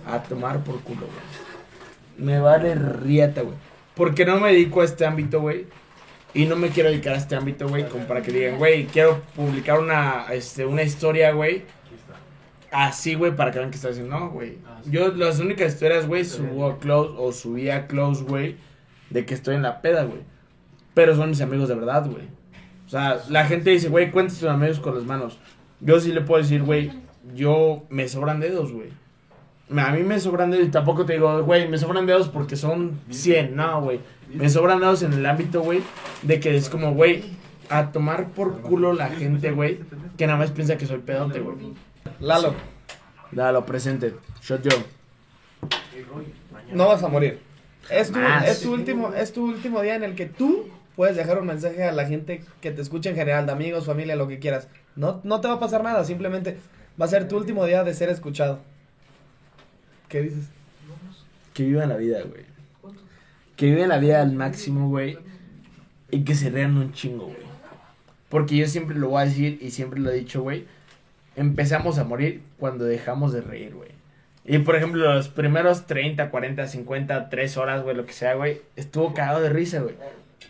[0.07, 2.27] A tomar por culo, güey.
[2.27, 3.55] Me vale rieta, güey.
[3.95, 5.67] Porque no me dedico a este ámbito, güey.
[6.35, 7.89] Y no me quiero dedicar a este ámbito, güey.
[7.89, 11.63] Como para que digan, güey, quiero publicar una, este, una historia, güey.
[12.73, 14.19] Así, güey, para que vean que estoy haciendo.
[14.19, 14.59] No, güey.
[14.87, 18.57] Yo las únicas historias, güey, subo a close o subí a close, güey.
[19.11, 20.23] De que estoy en la peda, güey.
[20.93, 22.27] Pero son mis amigos de verdad, güey.
[22.85, 25.39] O sea, la gente dice, güey, cuenta tus amigos con las manos.
[25.81, 26.91] Yo sí le puedo decir, güey,
[27.35, 28.89] yo me sobran dedos, güey.
[29.69, 32.57] Me- A mí me sobran dedos y tampoco te digo, güey, me sobran dedos porque
[32.57, 34.01] son 100, no, güey.
[34.33, 35.81] Me sobran dedos en el ámbito, güey,
[36.23, 37.23] de que es como, güey,
[37.71, 39.81] a tomar por culo la gente, güey,
[40.19, 41.57] que nada más piensa que soy pedote, güey.
[42.21, 42.55] Lalo,
[43.33, 44.15] Dalo, presente.
[44.43, 44.71] Shot yo.
[46.73, 47.41] no vas a morir.
[47.91, 51.39] Es tu, es, tu último, es tu último día en el que tú puedes dejar
[51.39, 54.39] un mensaje a la gente que te escucha en general, de amigos, familia, lo que
[54.39, 54.69] quieras.
[54.97, 56.57] No, no te va a pasar nada, simplemente
[57.01, 58.61] va a ser tu último día de ser escuchado.
[60.15, 60.49] ¿Qué dices?
[61.55, 62.45] Que vivan la vida, güey.
[63.57, 65.19] Que vivan la vida al máximo, güey.
[66.13, 67.39] Y que se rean un chingo, güey.
[68.29, 70.67] Porque yo siempre lo voy a decir y siempre lo he dicho, güey.
[71.35, 73.91] Empezamos a morir cuando dejamos de reír, güey.
[74.45, 78.63] Y por ejemplo, los primeros 30, 40, 50, 3 horas, güey, lo que sea, güey,
[78.77, 79.97] estuvo cagado de risa, güey.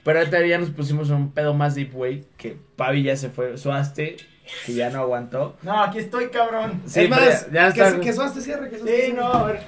[0.04, 3.30] Pero ahorita ya nos pusimos en un pedo más deep, güey, que Pavi ya se
[3.30, 4.18] fue, Suaste,
[4.66, 5.56] que ya no aguantó.
[5.62, 6.82] No, aquí estoy, cabrón.
[6.86, 9.18] Sí, es más, ya que, está- que Suaste cierre, que Suaste Sí, cierre.
[9.20, 9.60] no, a ver.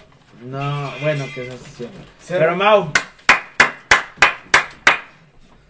[0.45, 1.89] No, bueno, que eso sí.
[2.21, 2.41] Cero.
[2.41, 2.93] Pero Mau,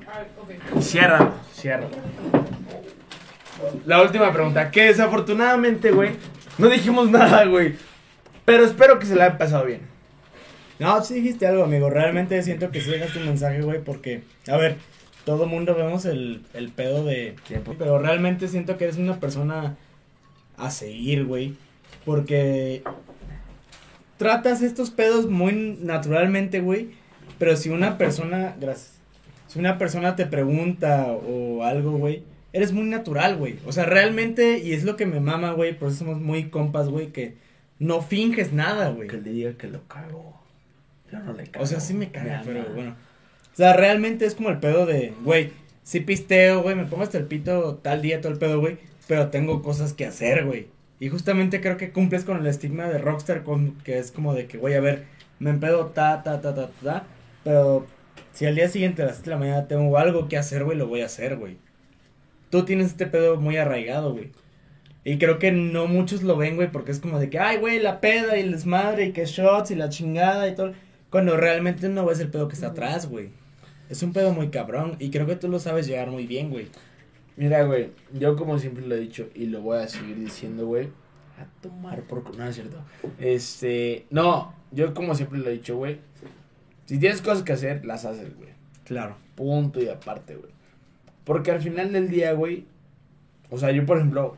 [0.08, 0.80] Ah, ok.
[0.82, 1.88] Ciérralo, ciérralo.
[3.86, 6.10] La última pregunta, que desafortunadamente, güey,
[6.58, 7.74] no dijimos nada, güey.
[8.44, 9.80] Pero espero que se la haya pasado bien.
[10.78, 11.88] No, sí dijiste algo, amigo.
[11.90, 14.76] Realmente siento que sí dejaste un mensaje, güey, porque, a ver,
[15.26, 17.74] todo mundo vemos el, el pedo de Tiempo.
[17.76, 19.76] Pero realmente siento que eres una persona
[20.56, 21.56] a seguir, güey.
[22.04, 22.84] Porque
[24.18, 26.90] tratas estos pedos muy naturalmente, güey.
[27.40, 29.00] Pero si una persona, gracias.
[29.48, 32.22] Si una persona te pregunta o algo, güey,
[32.52, 33.58] eres muy natural, güey.
[33.66, 36.88] O sea, realmente, y es lo que me mama, güey, por eso somos muy compas,
[36.88, 37.34] güey, que
[37.80, 39.08] no finges nada, güey.
[39.08, 40.40] Que le diga que lo cago.
[41.10, 41.64] Yo no le cago.
[41.64, 42.94] O sea, sí me caga, pero bueno.
[43.56, 45.50] O sea, realmente es como el pedo de, güey,
[45.82, 48.76] sí pisteo, güey, me pongo hasta el pito tal día, todo el pedo, güey,
[49.08, 50.66] pero tengo cosas que hacer, güey.
[51.00, 54.46] Y justamente creo que cumples con el estigma de Rockstar, con, que es como de
[54.46, 55.06] que, güey, a ver,
[55.38, 57.06] me empedo ta, ta, ta, ta, ta,
[57.44, 57.86] pero
[58.34, 60.76] si al día siguiente a las 7 de la mañana tengo algo que hacer, güey,
[60.76, 61.56] lo voy a hacer, güey.
[62.50, 64.32] Tú tienes este pedo muy arraigado, güey.
[65.02, 67.78] Y creo que no muchos lo ven, güey, porque es como de que, ay, güey,
[67.78, 70.74] la peda y el desmadre y que shots y la chingada y todo.
[71.08, 73.30] Cuando realmente no ves el pedo que está atrás, güey.
[73.88, 76.68] Es un pedo muy cabrón y creo que tú lo sabes llegar muy bien, güey.
[77.36, 80.88] Mira, güey, yo como siempre lo he dicho y lo voy a seguir diciendo, güey.
[81.38, 82.36] A tomar por...
[82.36, 82.78] No, es cierto.
[83.18, 84.06] Este...
[84.10, 85.98] No, yo como siempre lo he dicho, güey.
[86.86, 88.50] Si tienes cosas que hacer, las haces, güey.
[88.84, 89.16] Claro.
[89.34, 90.50] Punto y aparte, güey.
[91.24, 92.64] Porque al final del día, güey.
[93.50, 94.36] O sea, yo, por ejemplo,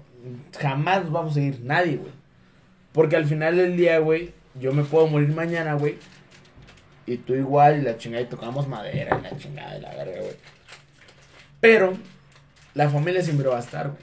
[0.59, 2.13] jamás nos vamos a ir nadie, güey.
[2.93, 5.97] Porque al final del día, güey, yo me puedo morir mañana, güey.
[7.09, 10.21] Y tú igual, y la chingada, y tocamos madera, y la chingada, y la verga,
[10.21, 10.37] güey.
[11.59, 11.95] Pero,
[12.75, 14.03] la familia siempre va a estar, güey.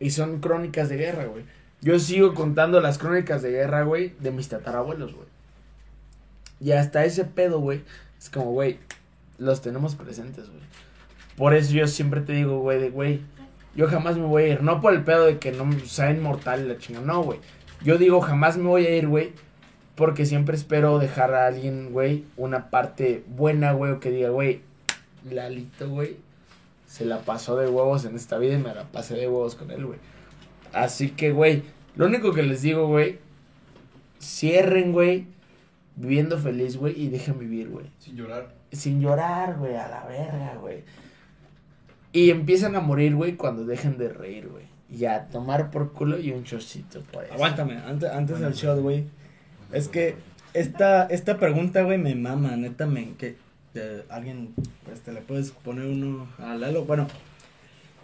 [0.00, 1.44] Y son crónicas de guerra, güey.
[1.82, 5.26] Yo sigo contando las crónicas de guerra, güey, de mis tatarabuelos, güey.
[6.58, 7.82] Y hasta ese pedo, güey,
[8.18, 8.78] es como, güey,
[9.36, 10.62] los tenemos presentes, güey.
[11.36, 13.20] Por eso yo siempre te digo, güey, de, güey,
[13.74, 14.62] yo jamás me voy a ir.
[14.62, 17.38] No por el pedo de que no sea inmortal la chingada, no, güey.
[17.82, 19.32] Yo digo, jamás me voy a ir, güey.
[19.96, 24.60] Porque siempre espero dejar a alguien, güey, una parte buena, güey, o que diga, güey,
[25.30, 26.16] Lalito, güey,
[26.86, 29.70] se la pasó de huevos en esta vida y me la pasé de huevos con
[29.70, 29.98] él, güey.
[30.72, 31.62] Así que, güey,
[31.96, 33.18] lo único que les digo, güey,
[34.20, 35.26] cierren, güey,
[35.96, 38.54] viviendo feliz, güey, y dejen vivir, güey Sin llorar.
[38.72, 40.84] sin llorar, güey, a la verga, güey.
[42.12, 44.64] Y empiezan a morir, güey, cuando dejen de reír, güey.
[44.90, 47.34] Y a tomar por culo y un chocito por eso.
[47.34, 49.04] Aguántame, antes, antes del shot, güey.
[49.72, 50.16] Es que
[50.54, 53.12] esta, esta pregunta, güey, me mama, neta, me...
[53.14, 53.36] Que,
[53.74, 54.54] eh, alguien,
[54.92, 56.84] este, le puedes poner uno a Lalo.
[56.84, 57.06] Bueno,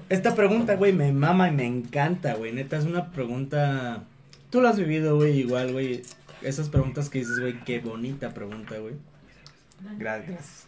[0.09, 2.53] esta pregunta, güey, me mama y me encanta, güey.
[2.53, 4.05] Neta, es una pregunta...
[4.51, 6.03] Tú lo has vivido, güey, igual, güey.
[6.43, 8.95] Esas preguntas que dices, güey, qué bonita pregunta, güey.
[9.99, 10.67] Gracias.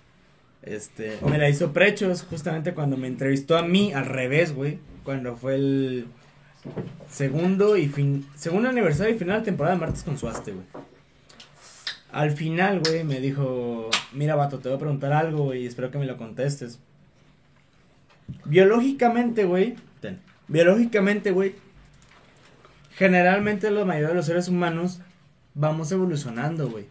[0.63, 4.79] Este, me la hizo Prechos justamente cuando me entrevistó a mí al revés, güey.
[5.05, 6.07] Cuando fue el
[7.09, 10.67] segundo y fin, segundo aniversario y final de temporada de Martes con Suaste, güey.
[12.13, 15.99] Al final, güey, me dijo, mira, vato, te voy a preguntar algo, y espero que
[15.99, 16.79] me lo contestes.
[18.45, 19.77] Biológicamente, güey,
[20.49, 21.55] biológicamente, güey,
[22.93, 25.01] generalmente la mayoría de los seres humanos
[25.55, 26.87] vamos evolucionando, güey.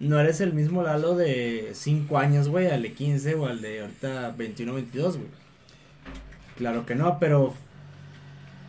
[0.00, 3.80] No eres el mismo Lalo de 5 años, güey, al de 15 o al de
[3.80, 5.28] ahorita 21, 22, güey.
[6.56, 7.54] Claro que no, pero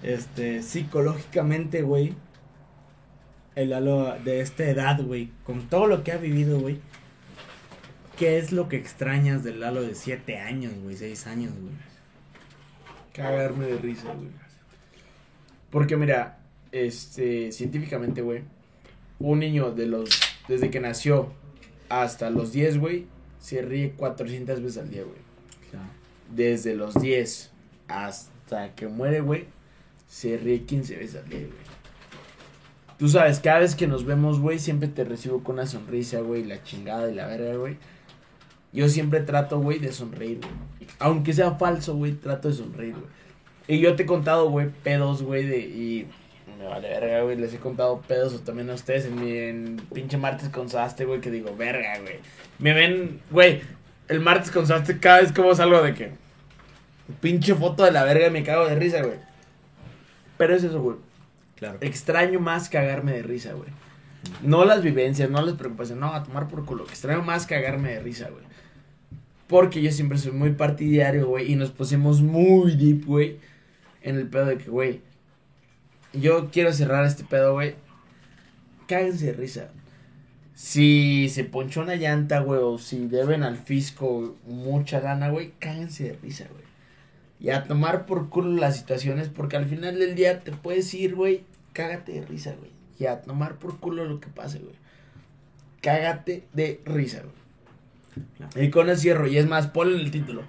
[0.04, 2.14] este psicológicamente, güey,
[3.56, 6.80] el Lalo de esta edad, güey, con todo lo que ha vivido, güey,
[8.18, 11.74] ¿qué es lo que extrañas del Lalo de 7 años, güey, 6 años, güey?
[13.14, 14.30] Cagarme de risa, güey.
[15.70, 16.40] Porque mira,
[16.72, 18.44] este, científicamente, güey,
[19.20, 20.10] un niño de los,
[20.48, 21.34] desde que nació
[21.90, 23.08] hasta los 10, güey,
[23.40, 25.18] se ríe 400 veces al día, güey.
[26.34, 27.52] Desde los 10
[27.88, 29.48] hasta que muere, güey,
[30.10, 31.70] se ríe 15 veces al día, güey.
[32.98, 36.44] Tú sabes, cada vez que nos vemos, güey, siempre te recibo con una sonrisa, güey,
[36.44, 37.78] la chingada y la verga, güey.
[38.74, 40.90] Yo siempre trato, güey, de sonreír, güey.
[41.00, 43.06] Aunque sea falso, güey, trato de sonreír, güey.
[43.68, 45.60] Y yo te he contado, güey, pedos, güey, de...
[45.60, 46.08] Y
[46.58, 47.38] me vale verga, güey.
[47.38, 51.32] Les he contado pedos también a ustedes en mi pinche martes con Saste, güey, que
[51.32, 52.16] digo, verga, güey.
[52.58, 53.62] Me ven, güey,
[54.08, 56.12] el martes con Saste cada vez como salgo de que...
[57.22, 59.29] Pinche foto de la verga me cago de risa, güey.
[60.40, 60.96] Pero es eso, güey.
[61.58, 61.80] Claro.
[61.82, 63.68] Extraño más cagarme de risa, güey.
[64.42, 66.86] No las vivencias, no las preocupaciones, no, a tomar por culo.
[66.86, 68.46] Extraño más cagarme de risa, güey.
[69.48, 71.52] Porque yo siempre soy muy partidario, güey.
[71.52, 73.38] Y nos pusimos muy deep, güey.
[74.02, 75.02] En el pedo de que, güey.
[76.14, 77.76] Yo quiero cerrar este pedo, güey.
[78.88, 79.72] Cáguense de risa.
[80.56, 86.06] Si se ponchó una llanta, güey, o si deben al fisco mucha lana, güey, cáguense
[86.06, 86.69] de risa, güey.
[87.40, 91.16] Y a tomar por culo las situaciones, porque al final del día te puedes ir,
[91.16, 92.72] güey, cágate de risa, güey.
[93.00, 94.76] Y a tomar por culo lo que pase, güey.
[95.82, 98.66] Cágate de risa, güey.
[98.66, 100.44] Y con el cierro, y es más, ponle el título.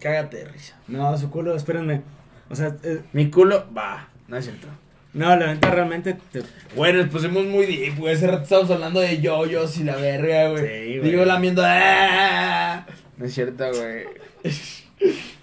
[0.00, 0.76] Cágate de risa.
[0.88, 2.02] No, su culo, espérenme.
[2.50, 4.66] O sea, eh, Mi culo, va, no es cierto.
[5.14, 6.42] no, la neta realmente te,
[6.76, 8.14] Bueno, nos pusimos muy deep, güey.
[8.14, 10.66] Hace rato estábamos hablando de yoyos y la verga, güey.
[10.66, 11.10] Sí, güey.
[11.10, 11.62] Digo, lamiendo.
[11.64, 12.84] ¡ah!
[13.16, 14.04] No es cierto, güey.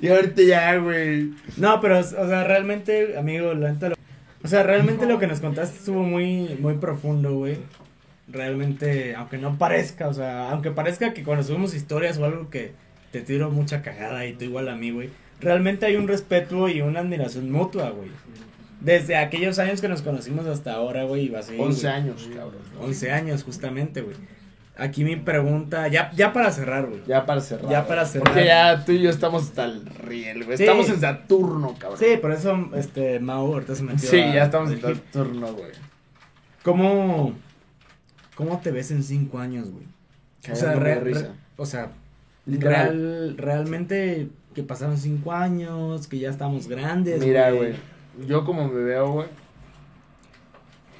[0.02, 1.32] y ahorita ya, güey.
[1.58, 3.96] No, pero, o sea, realmente, amigo, la neta, lo-
[4.44, 7.58] o sea, realmente lo que nos contaste estuvo muy, muy profundo, güey.
[8.28, 12.74] Realmente, aunque no parezca, o sea, aunque parezca que cuando subimos historias o algo que
[13.12, 15.10] te tiro mucha cagada y tú igual a mí, güey.
[15.42, 18.10] Realmente hay un respeto y una admiración mutua, güey.
[18.82, 21.94] Desde aquellos años que nos conocimos hasta ahora, güey, y va a seguir, 11 güey.
[21.94, 22.62] años, cabrón.
[22.80, 24.16] 11 años, justamente, güey.
[24.80, 27.02] Aquí mi pregunta, ya, ya para cerrar, güey.
[27.08, 27.70] Ya para cerrar.
[27.70, 28.28] Ya para cerrar.
[28.28, 30.58] Porque ya tú y yo estamos hasta el riel, güey.
[30.58, 30.64] Sí.
[30.64, 32.00] Estamos en Saturno, cabrón.
[32.00, 35.72] Sí, por eso, este, Mau ahorita se metió Sí, a- ya estamos en Saturno, güey.
[36.64, 37.34] ¿Cómo,
[38.36, 39.84] ¿Cómo te ves en cinco años, güey?
[40.52, 41.20] O sea, Cagándome de re- risa.
[41.22, 41.92] re- o sea,
[42.46, 42.88] Literal.
[42.88, 47.20] real, realmente que pasaron cinco años, que ya estamos grandes.
[47.24, 47.74] Mira, güey.
[48.28, 49.28] Yo como me veo, güey.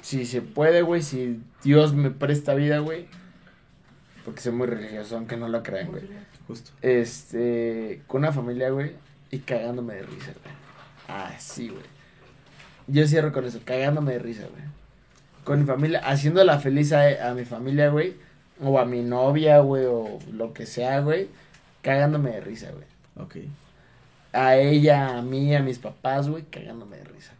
[0.02, 1.02] Si se puede, güey.
[1.02, 3.06] Si Dios me presta vida, güey.
[4.24, 6.02] Porque soy muy religioso, aunque no lo crean, güey.
[6.46, 6.70] Justo.
[6.82, 8.02] Este.
[8.06, 8.92] Con una familia, güey.
[9.30, 10.54] Y cagándome de risa, güey.
[11.08, 11.82] Así, güey.
[12.86, 14.62] Yo cierro con eso, cagándome de risa, güey.
[15.44, 18.14] Con mi familia, haciéndola feliz a, a mi familia, güey.
[18.62, 19.84] O a mi novia, güey.
[19.86, 21.28] O lo que sea, güey.
[21.82, 22.84] Cagándome de risa, güey.
[23.16, 23.36] Ok,
[24.32, 26.42] A ella, a mí, a mis papás, güey.
[26.44, 27.32] Cagándome de risa,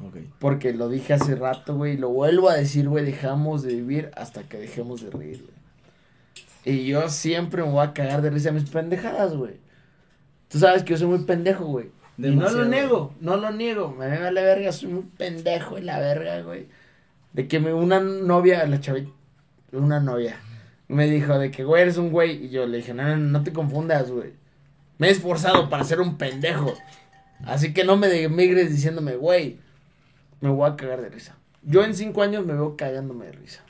[0.00, 0.24] güey.
[0.24, 0.28] ok.
[0.38, 1.94] Porque lo dije hace rato, güey.
[1.94, 3.04] y Lo vuelvo a decir, güey.
[3.04, 5.53] Dejamos de vivir hasta que dejemos de reír, güey.
[6.64, 9.60] Y yo siempre me voy a cagar de risa a mis pendejadas, güey.
[10.48, 11.90] Tú sabes que yo soy muy pendejo, güey.
[12.16, 13.94] Y no lo niego, no lo niego.
[13.98, 16.68] Me vale la verga, soy muy pendejo en la verga, güey.
[17.32, 19.10] De que me, una novia, la chavita,
[19.72, 20.36] una novia,
[20.88, 22.46] me dijo de que, güey, eres un güey.
[22.46, 24.32] Y yo le dije, no, no, no te confundas, güey.
[24.98, 26.74] Me he esforzado para ser un pendejo.
[27.44, 29.58] Así que no me demigres diciéndome, güey,
[30.40, 31.36] me voy a cagar de risa.
[31.62, 33.64] Yo en cinco años me veo cagándome de risa.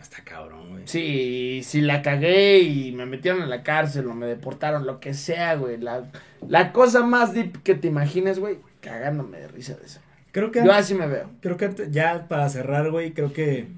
[0.00, 0.82] Hasta cabrón, güey.
[0.86, 5.14] Sí, si la cagué y me metieron en la cárcel o me deportaron, lo que
[5.14, 5.78] sea, güey.
[5.78, 6.04] La,
[6.46, 10.00] la cosa más deep que te imagines, güey, cagándome de risa de eso.
[10.32, 11.30] Creo que, Yo así me veo.
[11.40, 13.68] creo que ya para cerrar, güey, creo que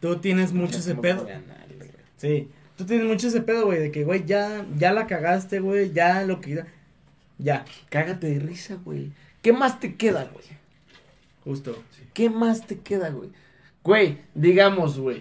[0.00, 1.26] tú tienes mucho ese No pedo.
[2.18, 5.92] Sí, tú tienes mucho ese pedo, güey, de que, güey, ya, ya la cagaste, güey,
[5.92, 6.62] ya lo que...
[7.38, 9.10] Ya, Cágate de risa, güey.
[9.42, 10.44] ¿Qué más te queda, güey?
[11.42, 11.82] justo.
[12.14, 13.30] ¿Qué más te queda, güey?
[13.82, 15.20] Güey, digamos, güey.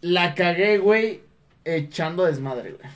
[0.00, 1.22] La cagué, güey,
[1.64, 2.90] echando desmadre, güey.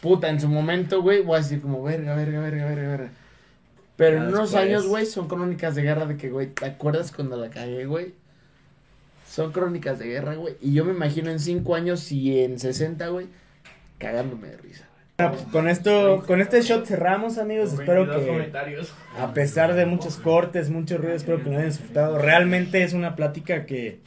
[0.00, 3.10] Puta, en su momento, güey, voy a decir como, verga, verga, verga, verga, verga.
[3.96, 7.36] Pero en unos años, güey, son crónicas de guerra de que, güey, ¿te acuerdas cuando
[7.36, 8.14] la cagué, güey?
[9.26, 10.56] Son crónicas de guerra, güey.
[10.60, 13.28] Y yo me imagino en cinco años y en 60, güey,
[13.98, 15.04] cagándome de risa, güey.
[15.16, 17.72] Bueno, pues, con esto, con este shot cerramos, amigos.
[17.72, 22.18] Espero 22 que, a pesar de muchos cortes, mucho ruido, espero que lo hayan disfrutado.
[22.18, 24.00] Realmente es una plática que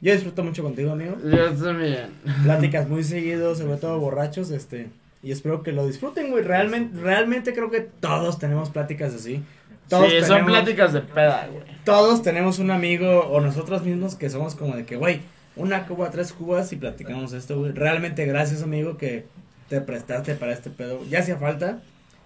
[0.00, 1.16] yo disfruto mucho contigo, amigo.
[1.24, 2.08] Yo también.
[2.42, 4.88] Pláticas muy seguidos, sobre todo borrachos, este.
[5.22, 6.44] Y espero que lo disfruten, güey.
[6.44, 9.42] Realmente, realmente creo que todos tenemos pláticas así.
[9.88, 11.62] Todos sí, son tenemos- pláticas de peda, güey.
[11.84, 15.20] Todos tenemos un amigo o nosotros mismos que somos como de que, güey,
[15.56, 17.72] una cuba, tres cubas y platicamos esto, güey.
[17.72, 19.24] Realmente gracias, amigo, que
[19.68, 21.00] te prestaste para este pedo.
[21.08, 21.80] Ya hacía falta.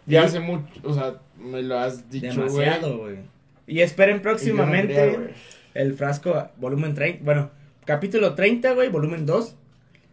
[0.06, 2.48] Ya Y- hace mucho, o sea, me lo has dicho, güey.
[2.48, 3.16] Demasiado, güey.
[3.66, 5.34] Y esperen Y yo no próximamente
[5.74, 7.22] el frasco volumen 30.
[7.24, 7.50] Bueno,
[7.88, 9.54] capítulo 30, güey, volumen 2.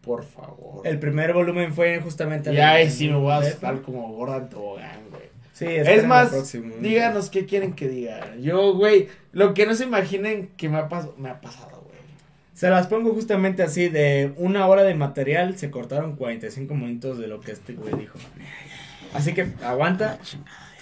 [0.02, 0.88] Por favor.
[0.88, 2.54] El primer volumen fue justamente...
[2.54, 5.24] Ya el- sí me voy a estar como gorda en tobogán, güey.
[5.52, 6.74] Sí, Es más, próximo.
[6.80, 8.36] díganos qué quieren que diga.
[8.38, 11.98] Yo, güey, lo que no se imaginen que me ha pasado, me ha pasado, güey.
[12.54, 17.28] Se las pongo justamente así, de una hora de material se cortaron 45 minutos de
[17.28, 18.18] lo que este güey dijo.
[19.14, 20.18] Así que aguanta.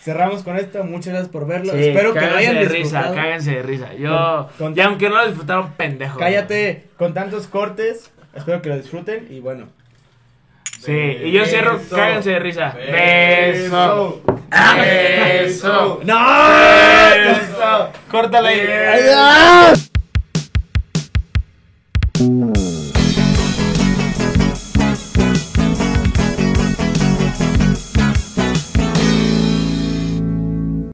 [0.04, 1.74] Cerramos con esto, muchas gracias por verlo.
[1.74, 3.16] Espero que lo hayan de risa, disfrutado.
[3.16, 3.94] cáganse de risa.
[3.94, 6.20] Yo, Con- con- y aunque no lo disfrutaron, pendejo.
[6.20, 8.12] Cállate con tantos cortes.
[8.36, 9.68] Espero que lo disfruten y bueno.
[10.82, 12.76] Sí, y yo cierro, cáganse de risa.
[12.76, 14.22] Beso.
[14.22, 14.22] Beso.
[14.82, 16.00] Beso.
[16.04, 16.50] ¡No!
[17.16, 17.90] Beso.
[18.12, 18.88] Córtale.
[18.88, 19.90] Adiós.